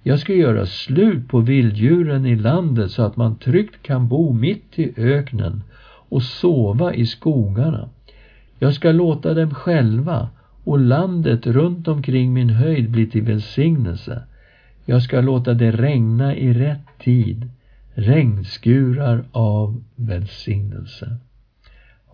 Jag 0.04 0.20
ska 0.20 0.34
göra 0.34 0.66
slut 0.66 1.28
på 1.28 1.40
vilddjuren 1.40 2.26
i 2.26 2.36
landet 2.36 2.92
så 2.92 3.02
att 3.04 3.18
man 3.18 3.36
tryggt 3.36 3.84
kan 3.84 4.08
bo 4.08 4.34
mitt 4.34 4.80
i 4.80 4.94
öknen 4.98 5.64
och 6.10 6.24
sova 6.24 6.94
i 6.94 7.06
skogarna. 7.06 7.90
Jag 8.60 8.74
ska 8.74 8.92
låta 8.92 9.34
dem 9.34 9.54
själva 9.54 10.30
och 10.64 10.80
landet 10.80 11.48
runt 11.48 11.88
omkring 11.88 12.34
min 12.34 12.50
höjd 12.50 12.90
bli 12.90 13.08
till 13.08 13.24
välsignelse. 13.24 14.24
Jag 14.86 15.04
ska 15.04 15.22
låta 15.22 15.54
det 15.54 15.72
regna 15.72 16.36
i 16.36 16.54
rätt 16.54 17.00
tid, 17.00 17.50
regnskurar 17.94 19.24
av 19.32 19.84
välsignelse. 19.96 21.18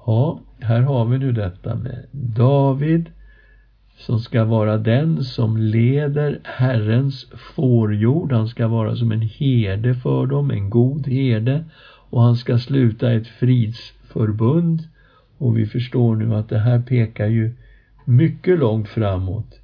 Ja, 0.07 0.39
här 0.59 0.81
har 0.81 1.05
vi 1.05 1.17
nu 1.17 1.31
detta 1.31 1.75
med 1.75 2.05
David 2.11 3.09
som 3.97 4.19
ska 4.19 4.43
vara 4.43 4.77
den 4.77 5.23
som 5.23 5.57
leder 5.57 6.39
Herrens 6.43 7.27
fårjord. 7.55 8.31
Han 8.31 8.47
ska 8.47 8.67
vara 8.67 8.95
som 8.95 9.11
en 9.11 9.21
herde 9.21 9.95
för 9.95 10.25
dem, 10.25 10.51
en 10.51 10.69
god 10.69 11.07
herde 11.07 11.63
och 12.09 12.21
han 12.21 12.35
ska 12.35 12.57
sluta 12.57 13.13
ett 13.13 13.27
fridsförbund. 13.27 14.83
Och 15.37 15.57
vi 15.57 15.65
förstår 15.65 16.15
nu 16.15 16.35
att 16.35 16.49
det 16.49 16.59
här 16.59 16.79
pekar 16.79 17.27
ju 17.27 17.55
mycket 18.05 18.59
långt 18.59 18.87
framåt 18.87 19.59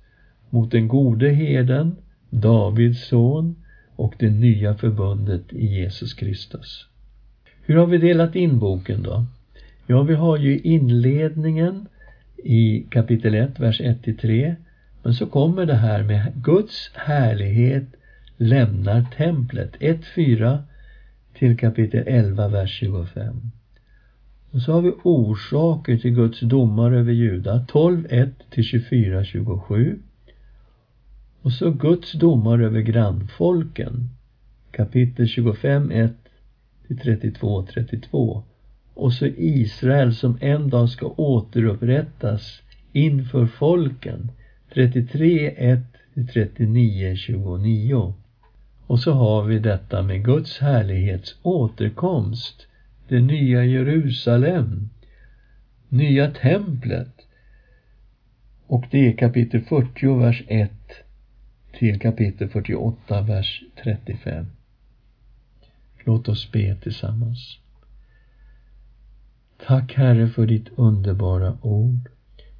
mot 0.49 0.71
den 0.71 0.87
gode 0.87 1.29
herden, 1.29 1.95
Davids 2.29 3.07
son 3.07 3.55
och 3.95 4.15
det 4.19 4.29
nya 4.29 4.75
förbundet 4.75 5.53
i 5.53 5.65
Jesus 5.65 6.13
Kristus. 6.13 6.87
Hur 7.61 7.75
har 7.75 7.85
vi 7.85 7.97
delat 7.97 8.35
in 8.35 8.59
boken 8.59 9.03
då? 9.03 9.25
Ja, 9.87 10.03
vi 10.03 10.13
har 10.13 10.37
ju 10.37 10.59
inledningen 10.59 11.87
i 12.43 12.85
kapitel 12.89 13.35
1, 13.35 13.59
vers 13.59 13.81
1-3. 13.81 14.55
Men 15.03 15.13
så 15.13 15.25
kommer 15.25 15.65
det 15.65 15.75
här 15.75 16.03
med 16.03 16.31
Guds 16.35 16.91
härlighet 16.93 17.83
lämnar 18.37 19.05
templet. 19.17 19.75
1-4 19.79 20.57
till 21.33 21.57
kapitel 21.57 22.03
11, 22.07 22.47
vers 22.47 22.79
25. 22.79 23.51
Och 24.51 24.61
så 24.61 24.73
har 24.73 24.81
vi 24.81 24.91
orsaker 25.03 25.97
till 25.97 26.11
Guds 26.11 26.39
domar 26.39 26.91
över 26.91 27.13
Juda, 27.13 27.65
12, 27.67 28.05
1 28.09 28.29
till 28.49 28.63
24, 28.63 29.23
27. 29.23 29.99
Och 31.41 31.51
så 31.51 31.71
Guds 31.71 32.11
domar 32.11 32.59
över 32.59 32.81
grannfolken, 32.81 34.09
kapitel 34.71 35.27
25, 35.27 35.91
1 35.91 36.13
till 36.87 36.97
32, 36.97 37.65
32 37.73 38.43
och 38.93 39.13
så 39.13 39.25
Israel 39.25 40.15
som 40.15 40.37
en 40.41 40.69
dag 40.69 40.89
ska 40.89 41.07
återupprättas 41.07 42.61
inför 42.91 43.45
folken 43.45 44.31
33, 44.73 45.47
1 45.57 45.79
39, 46.33 47.15
29. 47.15 48.13
Och 48.87 48.99
så 48.99 49.11
har 49.11 49.43
vi 49.43 49.59
detta 49.59 50.01
med 50.01 50.25
Guds 50.25 50.59
härlighets 50.59 51.35
återkomst, 51.41 52.67
det 53.07 53.19
nya 53.19 53.65
Jerusalem, 53.65 54.89
nya 55.89 56.31
templet. 56.31 57.27
Och 58.67 58.85
det 58.91 59.07
är 59.07 59.17
kapitel 59.17 59.61
40, 59.61 60.19
vers 60.19 60.43
1 60.47 60.71
till 61.79 61.99
kapitel 61.99 62.49
48, 62.49 63.21
vers 63.21 63.63
35. 63.83 64.45
Låt 66.05 66.27
oss 66.27 66.51
be 66.51 66.75
tillsammans. 66.75 67.62
Tack 69.65 69.93
Herre 69.93 70.27
för 70.27 70.45
ditt 70.45 70.69
underbara 70.75 71.57
ord. 71.61 72.09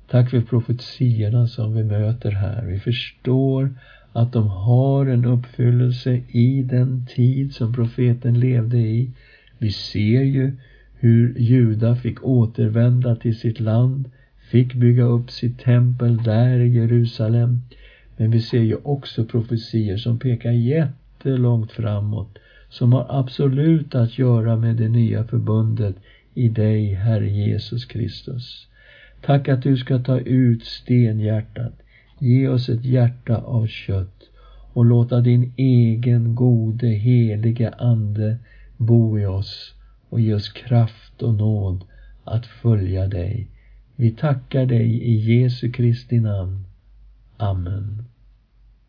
Tack 0.07 0.29
för 0.29 0.41
profetiorna 0.41 1.47
som 1.47 1.73
vi 1.73 1.83
möter 1.83 2.31
här. 2.31 2.65
Vi 2.65 2.79
förstår 2.79 3.69
att 4.13 4.33
de 4.33 4.47
har 4.47 5.05
en 5.05 5.25
uppfyllelse 5.25 6.21
i 6.27 6.61
den 6.61 7.05
tid 7.05 7.53
som 7.53 7.73
profeten 7.73 8.39
levde 8.39 8.77
i. 8.77 9.09
Vi 9.57 9.71
ser 9.71 10.21
ju 10.21 10.57
hur 10.93 11.39
Juda 11.39 11.95
fick 11.95 12.23
återvända 12.23 13.15
till 13.15 13.39
sitt 13.39 13.59
land, 13.59 14.09
fick 14.51 14.73
bygga 14.73 15.03
upp 15.03 15.31
sitt 15.31 15.59
tempel 15.59 16.17
där 16.17 16.59
i 16.59 16.67
Jerusalem. 16.67 17.61
Men 18.17 18.31
vi 18.31 18.41
ser 18.41 18.61
ju 18.61 18.75
också 18.83 19.25
profetier 19.25 19.97
som 19.97 20.19
pekar 20.19 20.51
jättelångt 20.51 21.71
framåt, 21.71 22.37
som 22.69 22.93
har 22.93 23.05
absolut 23.09 23.95
att 23.95 24.17
göra 24.17 24.55
med 24.55 24.75
det 24.75 24.89
nya 24.89 25.23
förbundet 25.23 25.95
i 26.34 26.49
dig, 26.49 26.93
Herre 26.93 27.29
Jesus 27.29 27.86
Kristus. 27.86 28.67
Tack 29.21 29.49
att 29.49 29.61
du 29.61 29.77
ska 29.77 29.99
ta 29.99 30.19
ut 30.19 30.65
stenhjärtat, 30.65 31.73
ge 32.19 32.47
oss 32.47 32.69
ett 32.69 32.86
hjärta 32.86 33.38
av 33.38 33.67
kött 33.67 34.29
och 34.73 34.86
låta 34.86 35.21
din 35.21 35.53
egen 35.57 36.36
gode, 36.36 36.88
heliga 36.88 37.71
Ande 37.71 38.38
bo 38.77 39.19
i 39.19 39.25
oss 39.25 39.73
och 40.09 40.19
ge 40.19 40.34
oss 40.34 40.49
kraft 40.49 41.21
och 41.21 41.34
nåd 41.34 41.84
att 42.23 42.45
följa 42.45 43.07
dig. 43.07 43.47
Vi 43.95 44.11
tackar 44.11 44.65
dig 44.65 45.03
i 45.03 45.15
Jesu 45.15 45.71
Kristi 45.71 46.19
namn. 46.19 46.63
Amen. 47.38 48.12